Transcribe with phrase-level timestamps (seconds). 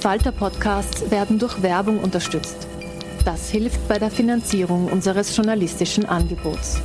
[0.00, 0.32] slash arena.
[0.32, 2.66] Falter-Podcasts werden durch Werbung unterstützt.
[3.24, 6.80] Das hilft bei der Finanzierung unseres journalistischen Angebots.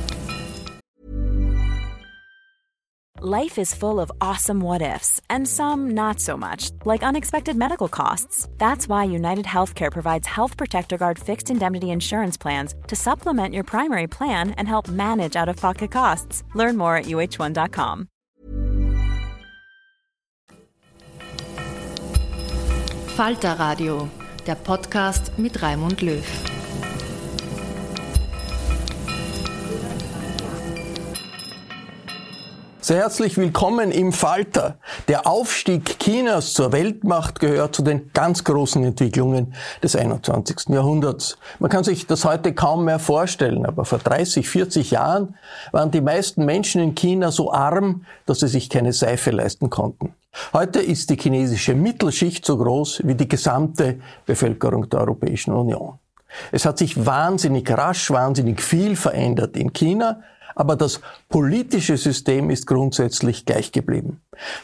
[3.18, 7.88] Life is full of awesome what ifs, and some not so much, like unexpected medical
[7.88, 8.46] costs.
[8.58, 13.64] That's why United Healthcare provides Health Protector Guard fixed indemnity insurance plans to supplement your
[13.64, 16.44] primary plan and help manage out of pocket costs.
[16.54, 18.06] Learn more at uh1.com.
[23.16, 24.10] Falter Radio,
[24.46, 26.22] der Podcast mit Raimund Löw.
[32.82, 34.76] Sehr herzlich willkommen im Falter.
[35.08, 40.68] Der Aufstieg Chinas zur Weltmacht gehört zu den ganz großen Entwicklungen des 21.
[40.68, 41.38] Jahrhunderts.
[41.58, 45.36] Man kann sich das heute kaum mehr vorstellen, aber vor 30, 40 Jahren
[45.72, 50.14] waren die meisten Menschen in China so arm, dass sie sich keine Seife leisten konnten.
[50.52, 55.98] Heute ist die chinesische Mittelschicht so groß wie die gesamte Bevölkerung der Europäischen Union.
[56.52, 60.22] Es hat sich wahnsinnig rasch, wahnsinnig viel verändert in China,
[60.56, 64.20] aber das politische System ist grundsätzlich gleich geblieben.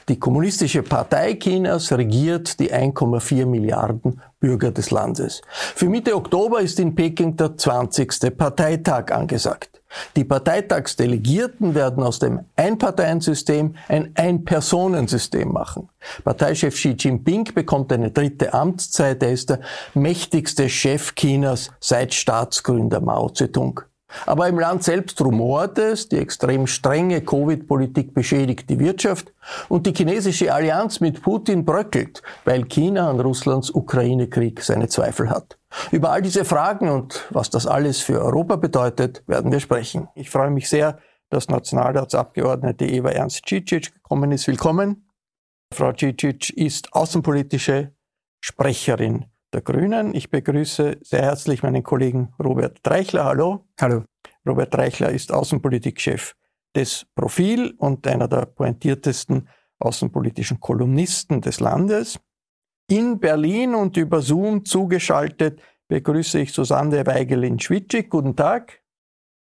[0.09, 5.43] Die Kommunistische Partei Chinas regiert die 1,4 Milliarden Bürger des Landes.
[5.51, 8.37] Für Mitte Oktober ist in Peking der 20.
[8.37, 9.83] Parteitag angesagt.
[10.17, 15.91] Die Parteitagsdelegierten werden aus dem Einparteiensystem ein Ein-Personensystem machen.
[16.25, 19.23] Parteichef Xi Jinping bekommt eine dritte Amtszeit.
[19.23, 19.61] Er ist der
[19.93, 23.83] mächtigste Chef Chinas seit Staatsgründer Mao Zedong.
[24.27, 29.33] Aber im Land selbst rumort es, die extrem strenge Covid-Politik beschädigt die Wirtschaft
[29.69, 35.59] und die chinesische Allianz mit Putin bröckelt, weil China an Russlands Ukraine-Krieg seine Zweifel hat.
[35.91, 40.09] Über all diese Fragen und was das alles für Europa bedeutet, werden wir sprechen.
[40.15, 40.99] Ich freue mich sehr,
[41.31, 44.47] dass Nationalratsabgeordnete Eva Ernst Cicic gekommen ist.
[44.47, 45.09] Willkommen.
[45.73, 47.93] Frau Cicic ist außenpolitische
[48.41, 50.15] Sprecherin der Grünen.
[50.15, 53.25] Ich begrüße sehr herzlich meinen Kollegen Robert Dreichler.
[53.25, 53.67] Hallo.
[53.81, 54.05] Hallo.
[54.47, 56.35] Robert Dreichler ist Außenpolitikchef
[56.75, 59.49] des Profil und einer der pointiertesten
[59.79, 62.19] außenpolitischen Kolumnisten des Landes.
[62.89, 68.09] In Berlin und über Zoom zugeschaltet begrüße ich Susanne Weigelin-Schwitschig.
[68.09, 68.81] Guten Tag.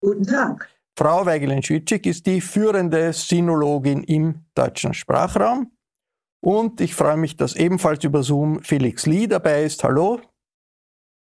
[0.00, 0.68] Guten Tag.
[0.96, 5.73] Frau Weigelin-Schwitschig ist die führende Sinologin im deutschen Sprachraum.
[6.44, 9.82] Und ich freue mich, dass ebenfalls über Zoom Felix Lee dabei ist.
[9.82, 10.20] Hallo.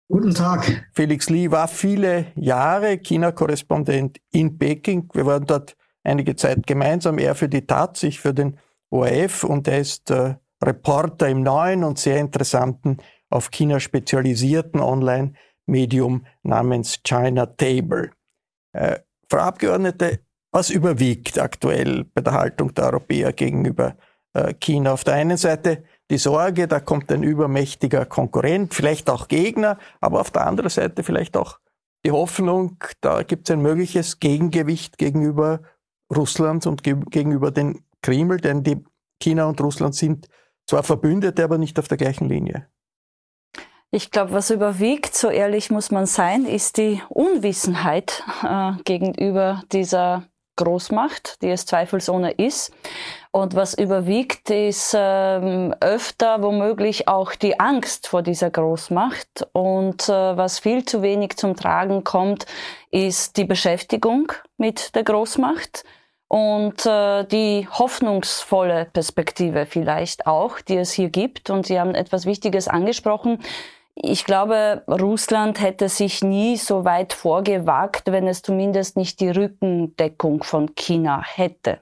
[0.09, 0.91] Guten Tag.
[0.95, 5.09] Felix Lee war viele Jahre China-Korrespondent in Peking.
[5.13, 8.59] Wir waren dort einige Zeit gemeinsam, er für die Taz, ich für den
[8.91, 12.97] ORF und er ist äh, Reporter im neuen und sehr interessanten,
[13.31, 18.11] auf China spezialisierten Online-Medium namens China Table.
[18.73, 18.99] Äh,
[19.31, 20.19] Frau Abgeordnete,
[20.51, 23.95] was überwiegt aktuell bei der Haltung der Europäer gegenüber
[24.61, 24.93] China.
[24.93, 30.21] Auf der einen Seite die Sorge, da kommt ein übermächtiger Konkurrent, vielleicht auch Gegner, aber
[30.21, 31.59] auf der anderen Seite vielleicht auch
[32.05, 35.61] die Hoffnung, da gibt es ein mögliches Gegengewicht gegenüber
[36.15, 38.85] Russland und gegenüber den Kreml, denn die
[39.23, 40.29] China und Russland sind
[40.67, 42.69] zwar Verbündete, aber nicht auf der gleichen Linie.
[43.91, 50.25] Ich glaube, was überwiegt, so ehrlich muss man sein, ist die Unwissenheit äh, gegenüber dieser
[50.57, 52.73] Großmacht, die es zweifelsohne ist.
[53.35, 59.49] Und was überwiegt, ist ähm, öfter womöglich auch die Angst vor dieser Großmacht.
[59.53, 62.45] Und äh, was viel zu wenig zum Tragen kommt,
[62.91, 65.85] ist die Beschäftigung mit der Großmacht
[66.29, 71.49] und äh, die hoffnungsvolle Perspektive vielleicht auch, die es hier gibt.
[71.49, 73.39] Und Sie haben etwas Wichtiges angesprochen.
[73.95, 80.43] ich glaube, Russland hätte sich nie so weit vorgewagt, wenn es zumindest nicht die Rückendeckung
[80.43, 81.81] von China hätte.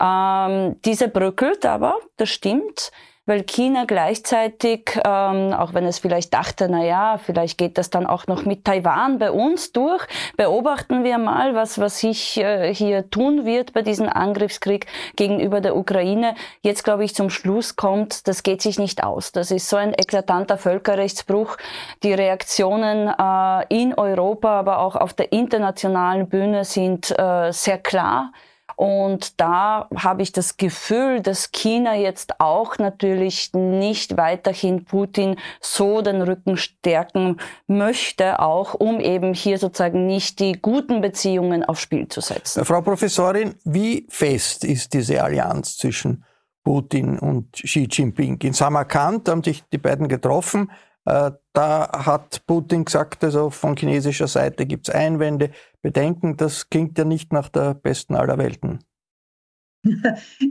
[0.00, 2.90] Ähm, diese bröckelt aber, das stimmt
[3.30, 8.04] weil China gleichzeitig, ähm, auch wenn es vielleicht dachte, na ja, vielleicht geht das dann
[8.04, 10.04] auch noch mit Taiwan bei uns durch,
[10.36, 15.76] beobachten wir mal, was, was sich äh, hier tun wird bei diesem Angriffskrieg gegenüber der
[15.76, 16.34] Ukraine.
[16.62, 19.30] Jetzt, glaube ich, zum Schluss kommt, das geht sich nicht aus.
[19.30, 21.56] Das ist so ein eklatanter Völkerrechtsbruch.
[22.02, 28.32] Die Reaktionen äh, in Europa, aber auch auf der internationalen Bühne sind äh, sehr klar.
[28.80, 36.00] Und da habe ich das Gefühl, dass China jetzt auch natürlich nicht weiterhin Putin so
[36.00, 37.36] den Rücken stärken
[37.66, 42.64] möchte, auch um eben hier sozusagen nicht die guten Beziehungen aufs Spiel zu setzen.
[42.64, 46.24] Frau Professorin, wie fest ist diese Allianz zwischen
[46.64, 48.40] Putin und Xi Jinping?
[48.40, 50.70] In Samarkand haben sich die beiden getroffen.
[51.52, 55.50] Da hat Putin gesagt, also von chinesischer Seite gibt es Einwände,
[55.82, 56.36] Bedenken.
[56.36, 58.80] Das klingt ja nicht nach der besten aller Welten.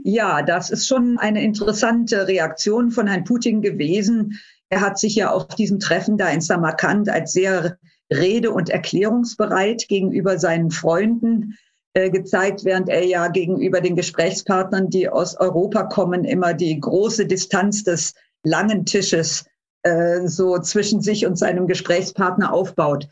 [0.04, 4.40] Ja, das ist schon eine interessante Reaktion von Herrn Putin gewesen.
[4.68, 7.78] Er hat sich ja auf diesem Treffen da in Samarkand als sehr
[8.12, 11.56] rede- und erklärungsbereit gegenüber seinen Freunden
[11.94, 17.26] äh, gezeigt, während er ja gegenüber den Gesprächspartnern, die aus Europa kommen, immer die große
[17.26, 19.44] Distanz des langen Tisches
[19.82, 23.08] äh, so zwischen sich und seinem Gesprächspartner aufbaut.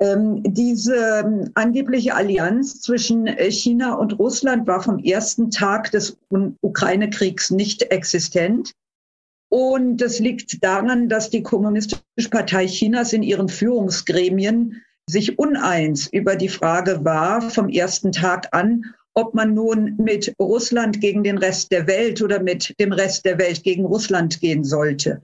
[0.00, 0.94] Ähm, diese
[1.24, 6.16] ähm, angebliche Allianz zwischen äh, China und Russland war vom ersten Tag des
[6.60, 8.72] Ukraine-Kriegs nicht existent.
[9.50, 16.36] Und das liegt daran, dass die Kommunistische Partei Chinas in ihren Führungsgremien sich uneins über
[16.36, 18.84] die Frage war, vom ersten Tag an,
[19.14, 23.38] ob man nun mit Russland gegen den Rest der Welt oder mit dem Rest der
[23.38, 25.22] Welt gegen Russland gehen sollte.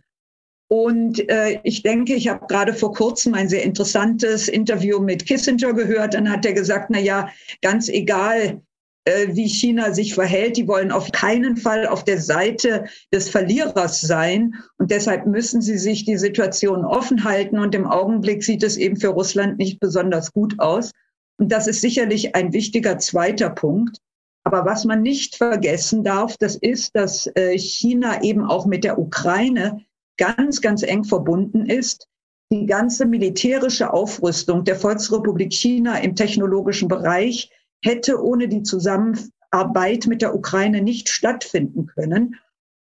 [0.68, 5.72] Und äh, ich denke, ich habe gerade vor kurzem ein sehr interessantes Interview mit Kissinger
[5.74, 6.14] gehört.
[6.14, 7.28] Dann hat er gesagt, na ja,
[7.60, 8.62] ganz egal,
[9.04, 14.00] äh, wie China sich verhält, die wollen auf keinen Fall auf der Seite des Verlierers
[14.00, 14.54] sein.
[14.78, 17.58] Und deshalb müssen sie sich die Situation offen halten.
[17.58, 20.92] Und im Augenblick sieht es eben für Russland nicht besonders gut aus.
[21.38, 23.98] Und das ist sicherlich ein wichtiger zweiter Punkt.
[24.44, 28.98] Aber was man nicht vergessen darf, das ist, dass äh, China eben auch mit der
[28.98, 29.84] Ukraine
[30.16, 32.08] ganz, ganz eng verbunden ist.
[32.52, 37.50] Die ganze militärische Aufrüstung der Volksrepublik China im technologischen Bereich
[37.82, 42.36] hätte ohne die Zusammenarbeit mit der Ukraine nicht stattfinden können.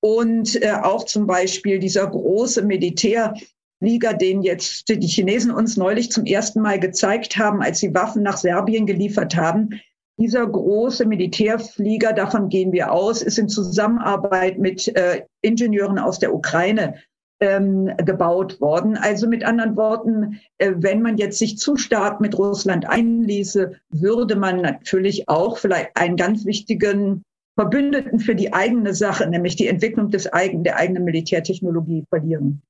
[0.01, 6.25] Und äh, auch zum Beispiel dieser große Militärflieger, den jetzt die Chinesen uns neulich zum
[6.25, 9.81] ersten Mal gezeigt haben, als sie Waffen nach Serbien geliefert haben.
[10.21, 16.35] Dieser große Militärflieger, davon gehen wir aus, ist in Zusammenarbeit mit äh, Ingenieuren aus der
[16.35, 16.95] Ukraine
[17.41, 18.97] ähm, gebaut worden.
[18.97, 24.37] Also mit anderen Worten, äh, wenn man jetzt sich zu stark mit Russland einließe, würde
[24.37, 27.23] man natürlich auch vielleicht einen ganz wichtigen
[27.57, 32.63] Verbündeten für die eigene Sache, nämlich die Entwicklung des eigen, der eigenen Militärtechnologie verlieren.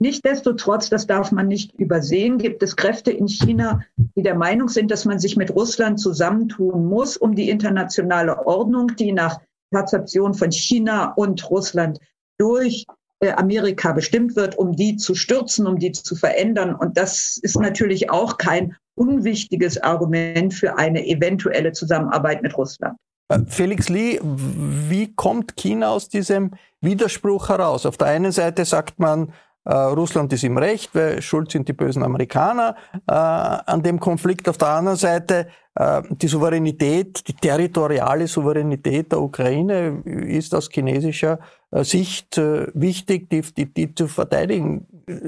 [0.00, 3.82] Nichtsdestotrotz, das darf man nicht übersehen, gibt es Kräfte in China,
[4.16, 8.96] die der Meinung sind, dass man sich mit Russland zusammentun muss, um die internationale Ordnung,
[8.98, 9.40] die nach
[9.70, 12.00] Perzeption von China und Russland
[12.36, 12.84] durch
[13.30, 16.74] Amerika bestimmt wird, um die zu stürzen, um die zu verändern.
[16.74, 22.96] Und das ist natürlich auch kein unwichtiges Argument für eine eventuelle Zusammenarbeit mit Russland.
[23.28, 27.86] Äh, Felix Lee, wie kommt China aus diesem Widerspruch heraus?
[27.86, 29.32] Auf der einen Seite sagt man,
[29.64, 32.74] äh, Russland ist im Recht, weil schuld sind die bösen Amerikaner
[33.06, 34.48] äh, an dem Konflikt.
[34.48, 41.34] Auf der anderen Seite äh, die Souveränität, die territoriale Souveränität der Ukraine ist aus chinesischer
[41.34, 44.86] äh, Sicht äh, wichtig, die, die, die zu verteidigen.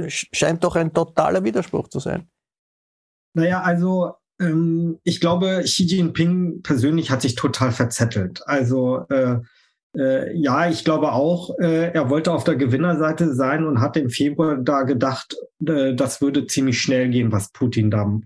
[0.08, 2.28] Scheint doch ein totaler Widerspruch zu sein.
[3.34, 8.42] Naja, also ähm, ich glaube, Xi Jinping persönlich hat sich total verzettelt.
[8.46, 9.38] Also äh,
[9.96, 14.10] äh, ja, ich glaube auch, äh, er wollte auf der Gewinnerseite sein und hat im
[14.10, 15.36] Februar da gedacht,
[15.66, 18.20] äh, das würde ziemlich schnell gehen, was Putin da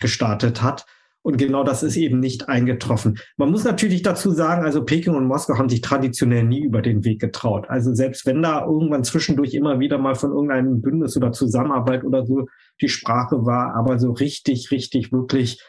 [0.00, 0.84] gestartet hat.
[1.22, 3.18] Und genau das ist eben nicht eingetroffen.
[3.36, 7.04] Man muss natürlich dazu sagen, also Peking und Moskau haben sich traditionell nie über den
[7.04, 7.70] Weg getraut.
[7.70, 12.26] Also selbst wenn da irgendwann zwischendurch immer wieder mal von irgendeinem Bündnis oder Zusammenarbeit oder
[12.26, 12.46] so
[12.80, 15.62] die Sprache war, aber so richtig, richtig, wirklich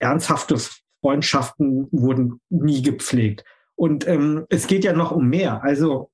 [0.00, 0.56] ernsthafte
[1.00, 3.44] Freundschaften wurden nie gepflegt.
[3.76, 5.62] Und ähm, es geht ja noch um mehr.
[5.62, 6.10] Also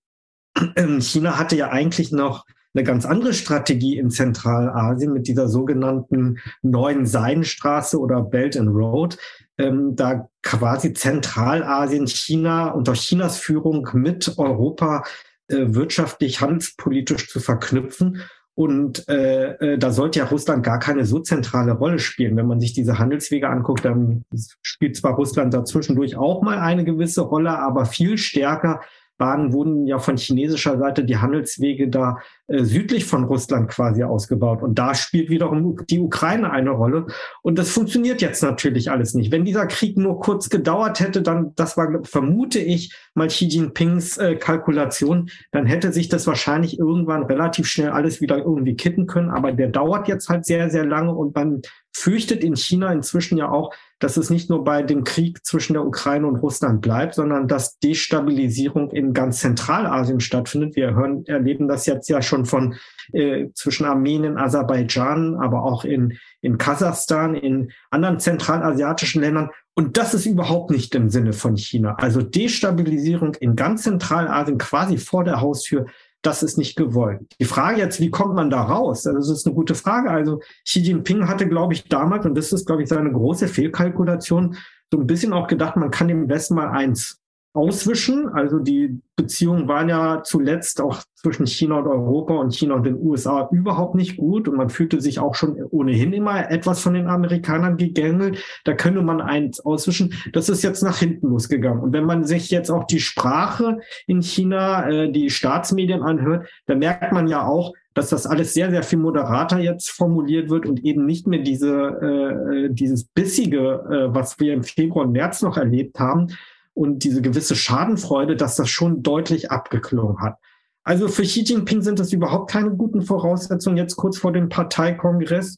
[0.76, 6.38] ähm, China hatte ja eigentlich noch eine ganz andere Strategie in Zentralasien mit dieser sogenannten
[6.62, 9.16] neuen Seidenstraße oder Belt and Road,
[9.58, 15.04] ähm, da quasi Zentralasien, China unter Chinas Führung mit Europa
[15.48, 18.22] äh, wirtschaftlich, handelspolitisch zu verknüpfen.
[18.56, 22.36] Und äh, äh, da sollte ja Russland gar keine so zentrale Rolle spielen.
[22.36, 24.24] Wenn man sich diese Handelswege anguckt, dann
[24.62, 28.80] spielt zwar Russland dazwischendurch auch mal eine gewisse Rolle, aber viel stärker
[29.18, 32.18] waren, wurden ja von chinesischer Seite die Handelswege da
[32.48, 34.62] äh, südlich von Russland quasi ausgebaut.
[34.62, 37.06] Und da spielt wiederum die Ukraine eine Rolle.
[37.42, 39.30] Und das funktioniert jetzt natürlich alles nicht.
[39.30, 44.18] Wenn dieser Krieg nur kurz gedauert hätte, dann, das war, vermute ich, mal Xi Jinpings
[44.18, 49.30] äh, Kalkulation, dann hätte sich das wahrscheinlich irgendwann relativ schnell alles wieder irgendwie kitten können.
[49.30, 53.50] Aber der dauert jetzt halt sehr, sehr lange und man fürchtet in China inzwischen ja
[53.50, 57.48] auch, dass es nicht nur bei dem Krieg zwischen der Ukraine und Russland bleibt, sondern
[57.48, 60.76] dass Destabilisierung in ganz Zentralasien stattfindet.
[60.76, 62.74] Wir hören, erleben das jetzt ja schon von
[63.12, 69.50] äh, zwischen Armenien, Aserbaidschan, aber auch in, in Kasachstan, in anderen zentralasiatischen Ländern.
[69.74, 71.96] Und das ist überhaupt nicht im Sinne von China.
[71.98, 75.86] Also Destabilisierung in ganz Zentralasien quasi vor der Haustür,
[76.24, 77.20] das ist nicht gewollt.
[77.38, 79.02] Die Frage jetzt, wie kommt man da raus?
[79.02, 80.10] Das ist eine gute Frage.
[80.10, 84.56] Also Xi Jinping hatte, glaube ich, damals, und das ist, glaube ich, seine große Fehlkalkulation,
[84.90, 87.20] so ein bisschen auch gedacht, man kann dem Westen mal eins
[87.54, 88.28] auswischen.
[88.28, 93.00] Also die Beziehungen waren ja zuletzt auch zwischen China und Europa und China und den
[93.00, 94.48] USA überhaupt nicht gut.
[94.48, 98.44] Und man fühlte sich auch schon ohnehin immer etwas von den Amerikanern gegängelt.
[98.64, 100.14] Da könnte man eins auswischen.
[100.32, 101.80] Das ist jetzt nach hinten losgegangen.
[101.80, 106.80] Und wenn man sich jetzt auch die Sprache in China, äh, die Staatsmedien anhört, dann
[106.80, 110.84] merkt man ja auch, dass das alles sehr, sehr viel moderater jetzt formuliert wird und
[110.84, 115.56] eben nicht mehr diese, äh, dieses Bissige, äh, was wir im Februar und März noch
[115.56, 116.26] erlebt haben,
[116.74, 120.38] und diese gewisse Schadenfreude, dass das schon deutlich abgeklungen hat.
[120.82, 125.56] Also für Xi Jinping sind das überhaupt keine guten Voraussetzungen jetzt kurz vor dem Parteikongress.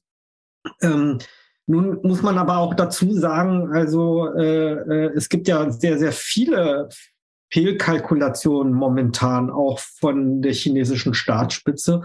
[0.82, 1.18] Ähm,
[1.66, 6.12] nun muss man aber auch dazu sagen, also äh, äh, es gibt ja sehr, sehr
[6.12, 6.88] viele
[7.52, 12.02] Fehlkalkulationen momentan auch von der chinesischen Staatsspitze.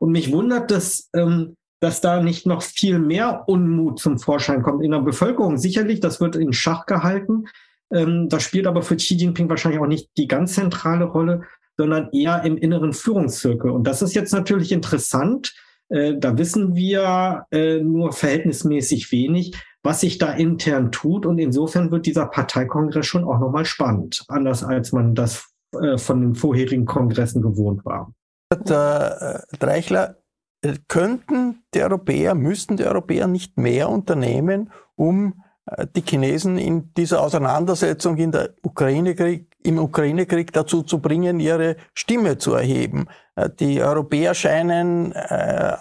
[0.00, 4.82] Und mich wundert das, ähm, dass da nicht noch viel mehr Unmut zum Vorschein kommt
[4.82, 5.58] in der Bevölkerung.
[5.58, 7.46] Sicherlich, das wird in Schach gehalten.
[7.92, 11.42] Ähm, das spielt aber für Xi Jinping wahrscheinlich auch nicht die ganz zentrale Rolle,
[11.76, 13.70] sondern eher im inneren Führungszirkel.
[13.70, 15.54] Und das ist jetzt natürlich interessant.
[15.88, 21.26] Äh, da wissen wir äh, nur verhältnismäßig wenig, was sich da intern tut.
[21.26, 25.50] Und insofern wird dieser Parteikongress schon auch nochmal spannend, anders als man das
[25.80, 28.12] äh, von den vorherigen Kongressen gewohnt war.
[28.52, 30.16] Der äh, Dreichler,
[30.64, 35.43] äh, könnten die Europäer, müssten die Europäer nicht mehr unternehmen, um
[35.96, 42.38] die Chinesen in dieser Auseinandersetzung in der Ukraine-Krieg, im Ukraine-Krieg dazu zu bringen, ihre Stimme
[42.38, 43.06] zu erheben.
[43.34, 45.76] Äh, die Europäer scheinen äh,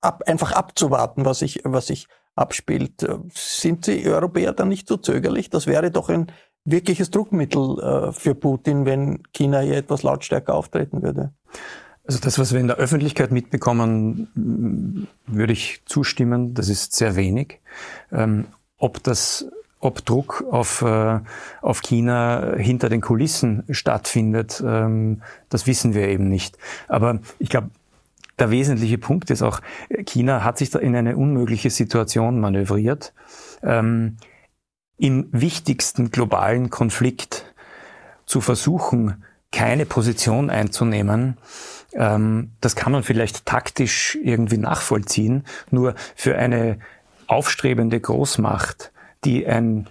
[0.00, 3.06] ab, einfach abzuwarten, was sich, was sich abspielt.
[3.34, 5.50] Sind die Europäer dann nicht so zögerlich?
[5.50, 6.28] Das wäre doch ein
[6.64, 11.32] wirkliches Druckmittel äh, für Putin, wenn China hier etwas lautstärker auftreten würde.
[12.04, 16.52] Also das, was wir in der Öffentlichkeit mitbekommen, würde ich zustimmen.
[16.52, 17.60] Das ist sehr wenig.
[18.82, 19.46] Ob das
[19.78, 21.20] ob Druck auf, äh,
[21.60, 26.56] auf China hinter den Kulissen stattfindet, ähm, das wissen wir eben nicht.
[26.88, 27.70] Aber ich glaube,
[28.38, 29.60] der wesentliche Punkt ist auch,
[30.04, 33.12] China hat sich da in eine unmögliche Situation manövriert.
[33.62, 34.18] Ähm,
[34.98, 37.52] Im wichtigsten globalen Konflikt
[38.24, 41.38] zu versuchen, keine Position einzunehmen,
[41.94, 45.44] ähm, das kann man vielleicht taktisch irgendwie nachvollziehen.
[45.70, 46.78] Nur für eine
[47.32, 48.92] aufstrebende Großmacht,
[49.24, 49.88] die ein,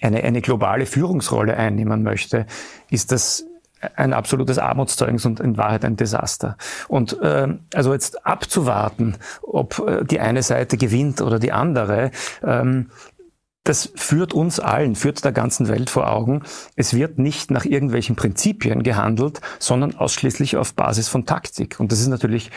[0.00, 2.46] eine, eine globale Führungsrolle einnehmen möchte,
[2.90, 3.46] ist das
[3.94, 6.56] ein absolutes Armutszeugnis und in Wahrheit ein Desaster.
[6.88, 12.10] Und äh, also jetzt abzuwarten, ob äh, die eine Seite gewinnt oder die andere,
[12.42, 12.90] ähm,
[13.64, 16.42] das führt uns allen, führt der ganzen Welt vor Augen.
[16.76, 21.80] Es wird nicht nach irgendwelchen Prinzipien gehandelt, sondern ausschließlich auf Basis von Taktik.
[21.80, 22.50] Und das ist natürlich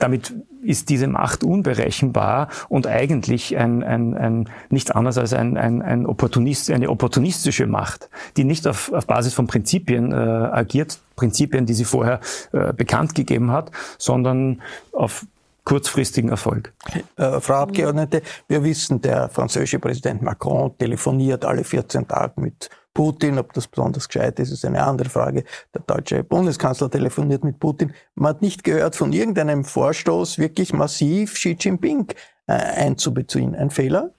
[0.00, 5.82] damit ist diese Macht unberechenbar und eigentlich ein, ein, ein nichts anderes als ein, ein,
[5.82, 11.66] ein Opportunist, eine opportunistische Macht, die nicht auf, auf Basis von Prinzipien äh, agiert, Prinzipien,
[11.66, 12.20] die sie vorher
[12.52, 14.60] äh, bekannt gegeben hat, sondern
[14.92, 15.26] auf
[15.70, 16.74] kurzfristigen Erfolg.
[17.16, 23.38] Äh, Frau Abgeordnete, wir wissen, der französische Präsident Macron telefoniert alle 14 Tage mit Putin,
[23.38, 25.44] ob das besonders gescheit ist, ist eine andere Frage.
[25.72, 27.94] Der deutsche Bundeskanzler telefoniert mit Putin.
[28.16, 32.08] Man hat nicht gehört von irgendeinem Vorstoß, wirklich massiv Xi Jinping
[32.48, 33.54] äh, einzubeziehen.
[33.54, 34.12] Ein Fehler?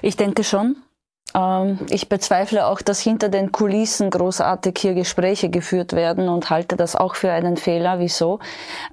[0.00, 0.76] Ich denke schon.
[1.34, 6.76] Ähm, ich bezweifle auch, dass hinter den Kulissen großartig hier Gespräche geführt werden und halte
[6.76, 7.98] das auch für einen Fehler.
[7.98, 8.38] Wieso?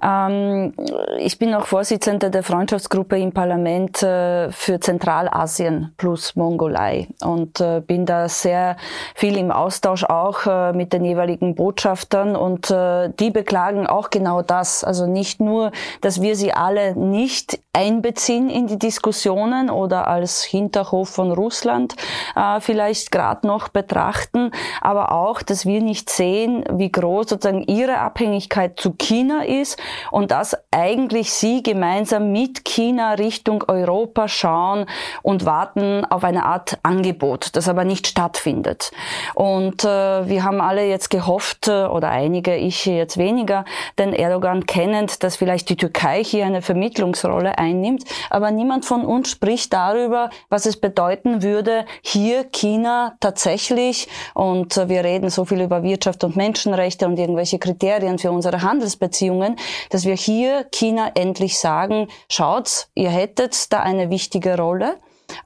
[0.02, 0.74] Ähm,
[1.18, 7.80] ich bin auch Vorsitzende der Freundschaftsgruppe im Parlament äh, für Zentralasien plus Mongolei und äh,
[7.80, 8.76] bin da sehr
[9.14, 14.84] viel im Austausch auch äh, mit den jeweiligen Botschaftern und die beklagen auch genau das.
[14.84, 21.08] Also nicht nur, dass wir sie alle nicht einbeziehen in die Diskussionen oder als Hinterhof
[21.08, 21.94] von Russland
[22.36, 24.50] äh, vielleicht gerade noch betrachten,
[24.80, 30.30] aber auch, dass wir nicht sehen, wie groß sozusagen ihre Abhängigkeit zu China ist und
[30.30, 34.86] dass eigentlich sie gemeinsam mit China Richtung Europa schauen
[35.22, 38.90] und warten auf eine Art Angebot, das aber nicht stattfindet.
[39.34, 43.64] Und äh, wir haben alle jetzt gehofft, äh, oder einige, ich jetzt weniger,
[43.98, 48.04] den Erdogan kennend, dass vielleicht die Türkei hier eine Vermittlungsrolle einnimmt.
[48.30, 55.04] Aber niemand von uns spricht darüber, was es bedeuten würde, hier China tatsächlich, und wir
[55.04, 59.56] reden so viel über Wirtschaft und Menschenrechte und irgendwelche Kriterien für unsere Handelsbeziehungen,
[59.90, 64.96] dass wir hier China endlich sagen, schaut, ihr hättet da eine wichtige Rolle.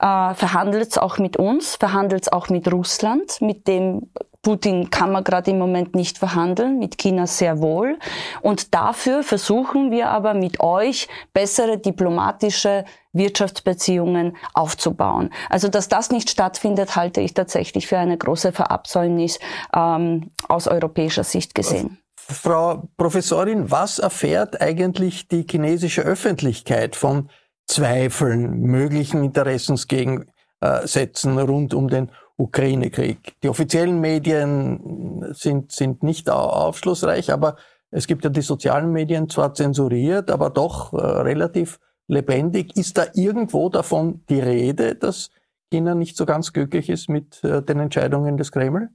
[0.00, 4.10] Äh, verhandelt auch mit uns, verhandelt auch mit Russland, mit dem
[4.42, 7.98] Putin kann man gerade im Moment nicht verhandeln, mit China sehr wohl.
[8.40, 12.84] Und dafür versuchen wir aber mit euch bessere diplomatische
[13.18, 15.30] Wirtschaftsbeziehungen aufzubauen.
[15.50, 19.38] Also dass das nicht stattfindet, halte ich tatsächlich für eine große Verabsäumnis
[19.74, 21.98] ähm, aus europäischer Sicht gesehen.
[22.16, 27.30] Frau Professorin, was erfährt eigentlich die chinesische Öffentlichkeit von
[27.66, 33.34] Zweifeln, möglichen Interessensgegensätzen rund um den Ukraine-Krieg.
[33.42, 37.56] Die offiziellen Medien sind, sind nicht aufschlussreich, aber
[37.90, 42.76] es gibt ja die sozialen Medien zwar zensuriert, aber doch äh, relativ lebendig.
[42.76, 45.30] Ist da irgendwo davon die Rede, dass
[45.70, 48.90] China nicht so ganz glücklich ist mit äh, den Entscheidungen des Kreml?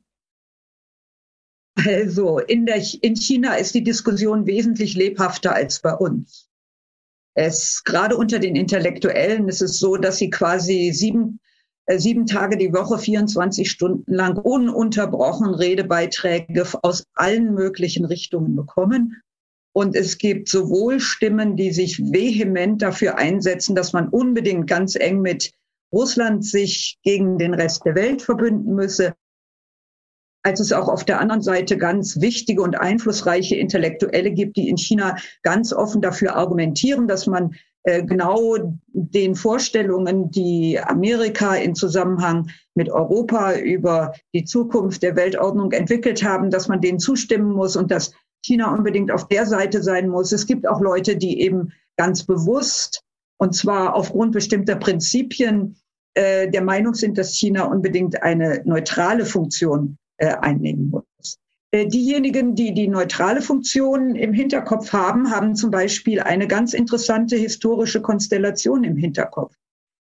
[1.76, 6.50] Also in, der, in China ist die Diskussion wesentlich lebhafter als bei uns.
[7.36, 11.40] Es, gerade unter den Intellektuellen ist es so, dass sie quasi sieben
[11.86, 19.22] äh, sieben Tage die Woche, 24 Stunden lang ununterbrochen Redebeiträge aus allen möglichen Richtungen bekommen.
[19.74, 25.22] Und es gibt sowohl Stimmen, die sich vehement dafür einsetzen, dass man unbedingt ganz eng
[25.22, 25.52] mit
[25.92, 29.16] Russland sich gegen den Rest der Welt verbünden müsse,
[30.44, 34.78] als es auch auf der anderen Seite ganz wichtige und einflussreiche Intellektuelle gibt, die in
[34.78, 42.50] China ganz offen dafür argumentieren, dass man äh, genau den Vorstellungen, die Amerika in Zusammenhang
[42.76, 47.90] mit Europa über die Zukunft der Weltordnung entwickelt haben, dass man denen zustimmen muss und
[47.90, 50.32] dass China unbedingt auf der Seite sein muss.
[50.32, 53.04] Es gibt auch Leute, die eben ganz bewusst
[53.38, 55.76] und zwar aufgrund bestimmter Prinzipien
[56.14, 61.40] äh, der Meinung sind, dass China unbedingt eine neutrale Funktion äh, einnehmen muss.
[61.72, 67.36] Äh, diejenigen, die die neutrale Funktion im Hinterkopf haben, haben zum Beispiel eine ganz interessante
[67.36, 69.56] historische Konstellation im Hinterkopf.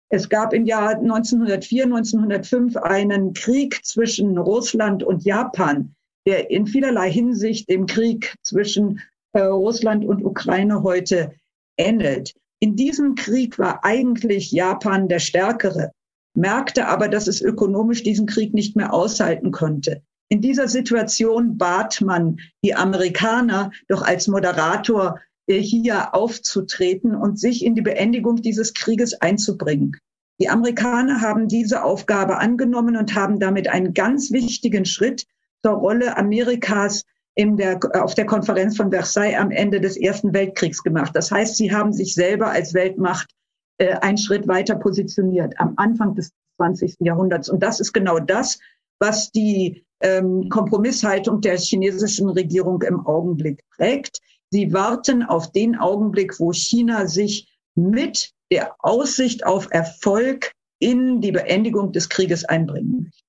[0.10, 5.94] Es gab im Jahr 1904, 1905 einen Krieg zwischen Russland und Japan,
[6.26, 9.02] der in vielerlei Hinsicht dem Krieg zwischen
[9.34, 11.34] äh, Russland und Ukraine heute
[11.78, 12.34] ähnelt.
[12.60, 15.92] In diesem Krieg war eigentlich Japan der Stärkere,
[16.36, 20.02] merkte aber, dass es ökonomisch diesen Krieg nicht mehr aushalten konnte.
[20.30, 27.66] In dieser Situation bat man die Amerikaner doch als Moderator äh, hier aufzutreten und sich
[27.66, 29.98] in die Beendigung dieses Krieges einzubringen.
[30.40, 35.26] Die Amerikaner haben diese Aufgabe angenommen und haben damit einen ganz wichtigen Schritt
[35.64, 40.84] zur Rolle Amerikas in der, auf der Konferenz von Versailles am Ende des Ersten Weltkriegs
[40.84, 41.16] gemacht.
[41.16, 43.30] Das heißt, sie haben sich selber als Weltmacht
[43.78, 46.96] äh, einen Schritt weiter positioniert am Anfang des 20.
[47.00, 47.50] Jahrhunderts.
[47.50, 48.60] Und das ist genau das,
[49.00, 54.20] was die ähm, Kompromisshaltung der chinesischen Regierung im Augenblick prägt.
[54.52, 61.32] Sie warten auf den Augenblick, wo China sich mit der Aussicht auf Erfolg in die
[61.32, 63.29] Beendigung des Krieges einbringen möchte.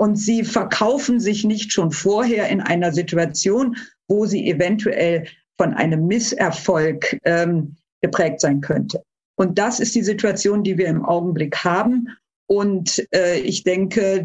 [0.00, 3.76] Und sie verkaufen sich nicht schon vorher in einer Situation,
[4.08, 5.26] wo sie eventuell
[5.58, 9.02] von einem Misserfolg ähm, geprägt sein könnte.
[9.36, 12.08] Und das ist die Situation, die wir im Augenblick haben.
[12.46, 14.24] Und äh, ich denke,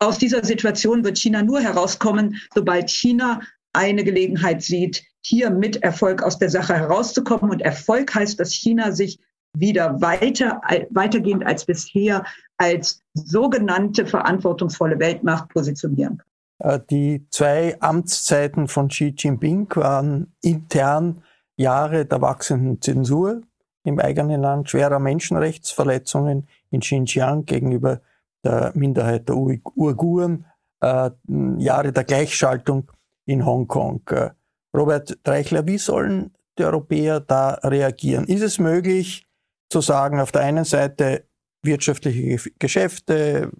[0.00, 6.20] aus dieser Situation wird China nur herauskommen, sobald China eine Gelegenheit sieht, hier mit Erfolg
[6.20, 7.48] aus der Sache herauszukommen.
[7.48, 9.20] Und Erfolg heißt, dass China sich
[9.54, 10.60] wieder weiter,
[10.90, 12.24] weitergehend als bisher
[12.56, 16.22] als sogenannte verantwortungsvolle Weltmacht positionieren.
[16.58, 21.22] Äh, die zwei Amtszeiten von Xi Jinping waren intern
[21.56, 23.42] Jahre der wachsenden Zensur
[23.84, 28.00] im eigenen Land, schwerer Menschenrechtsverletzungen in Xinjiang gegenüber
[28.44, 30.46] der Minderheit der Uiguren,
[30.80, 31.10] äh,
[31.58, 32.90] Jahre der Gleichschaltung
[33.26, 34.02] in Hongkong.
[34.10, 34.30] Äh,
[34.74, 38.24] Robert Dreichler, wie sollen die Europäer da reagieren?
[38.26, 39.26] Ist es möglich
[39.72, 41.26] zu sagen, auf der einen Seite
[41.62, 43.50] wirtschaftliche Geschäfte,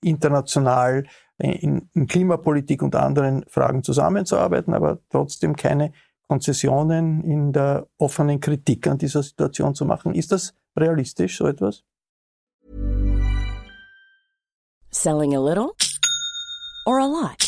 [0.00, 1.04] international
[1.38, 5.92] in, in Klimapolitik und anderen Fragen zusammenzuarbeiten, aber trotzdem keine
[6.26, 10.14] Konzessionen in der offenen Kritik an dieser Situation zu machen.
[10.14, 11.84] Ist das realistisch, so etwas?
[14.90, 15.70] Selling a little
[16.86, 17.47] or a lot?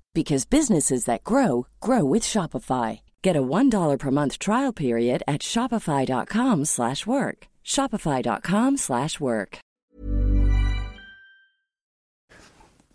[0.13, 3.01] because businesses that grow grow with Shopify.
[3.21, 7.47] Get a $1 per month trial period at shopify.com/work.
[7.63, 9.59] shopify.com/work.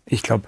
[0.09, 0.47] Ich glaube,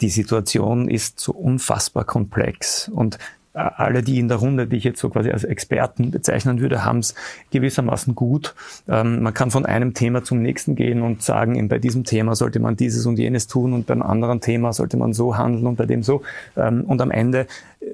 [0.00, 3.18] die Situation ist so unfassbar komplex und
[3.54, 6.98] alle, die in der Runde, die ich jetzt so quasi als Experten bezeichnen würde, haben
[6.98, 7.14] es
[7.50, 8.54] gewissermaßen gut.
[8.88, 12.58] Ähm, man kann von einem Thema zum nächsten gehen und sagen, bei diesem Thema sollte
[12.58, 15.86] man dieses und jenes tun und beim anderen Thema sollte man so handeln und bei
[15.86, 16.22] dem so.
[16.56, 17.46] Ähm, und am Ende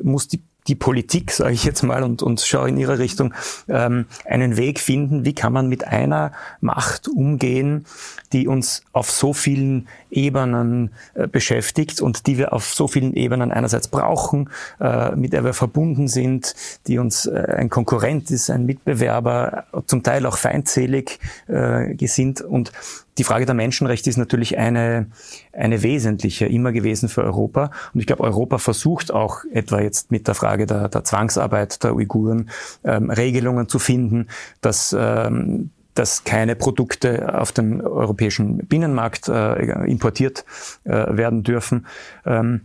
[0.03, 3.35] muss die die Politik, sage ich jetzt mal, und, und schaue in ihre Richtung,
[3.69, 7.87] ähm, einen Weg finden, wie kann man mit einer Macht umgehen,
[8.33, 13.53] die uns auf so vielen Ebenen äh, beschäftigt und die wir auf so vielen Ebenen
[13.53, 16.55] einerseits brauchen, äh, mit der wir verbunden sind,
[16.87, 21.19] die uns äh, ein Konkurrent ist, ein Mitbewerber, zum Teil auch feindselig
[21.49, 22.41] äh, gesinnt.
[22.41, 22.73] Und
[23.21, 25.11] die Frage der Menschenrechte ist natürlich eine,
[25.53, 27.71] eine wesentliche immer gewesen für Europa.
[27.93, 31.95] Und ich glaube, Europa versucht auch etwa jetzt mit der Frage der, der Zwangsarbeit der
[31.95, 32.49] Uiguren
[32.83, 34.29] ähm, Regelungen zu finden,
[34.63, 40.47] dass ähm, dass keine Produkte auf dem europäischen Binnenmarkt äh, importiert
[40.85, 41.87] äh, werden dürfen.
[42.25, 42.63] Ähm,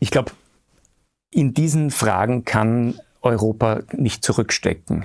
[0.00, 0.32] ich glaube,
[1.30, 5.04] in diesen Fragen kann Europa nicht zurückstecken.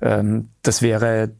[0.00, 1.32] Ähm, das wäre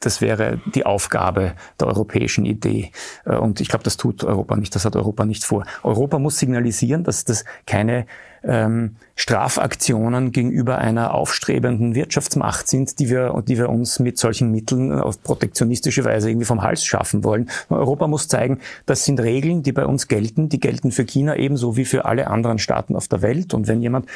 [0.00, 2.92] das wäre die Aufgabe der europäischen Idee.
[3.24, 5.64] Äh, und ich glaube, das tut Europa nicht, das hat Europa nicht vor.
[5.82, 8.06] Europa muss signalisieren, dass das keine
[8.44, 14.92] ähm, Strafaktionen gegenüber einer aufstrebenden Wirtschaftsmacht sind, die wir, die wir uns mit solchen Mitteln
[14.92, 17.50] auf protektionistische Weise irgendwie vom Hals schaffen wollen.
[17.68, 21.76] Europa muss zeigen, das sind Regeln, die bei uns gelten, die gelten für China ebenso
[21.76, 23.54] wie für alle anderen Staaten auf der Welt.
[23.54, 24.06] Und wenn jemand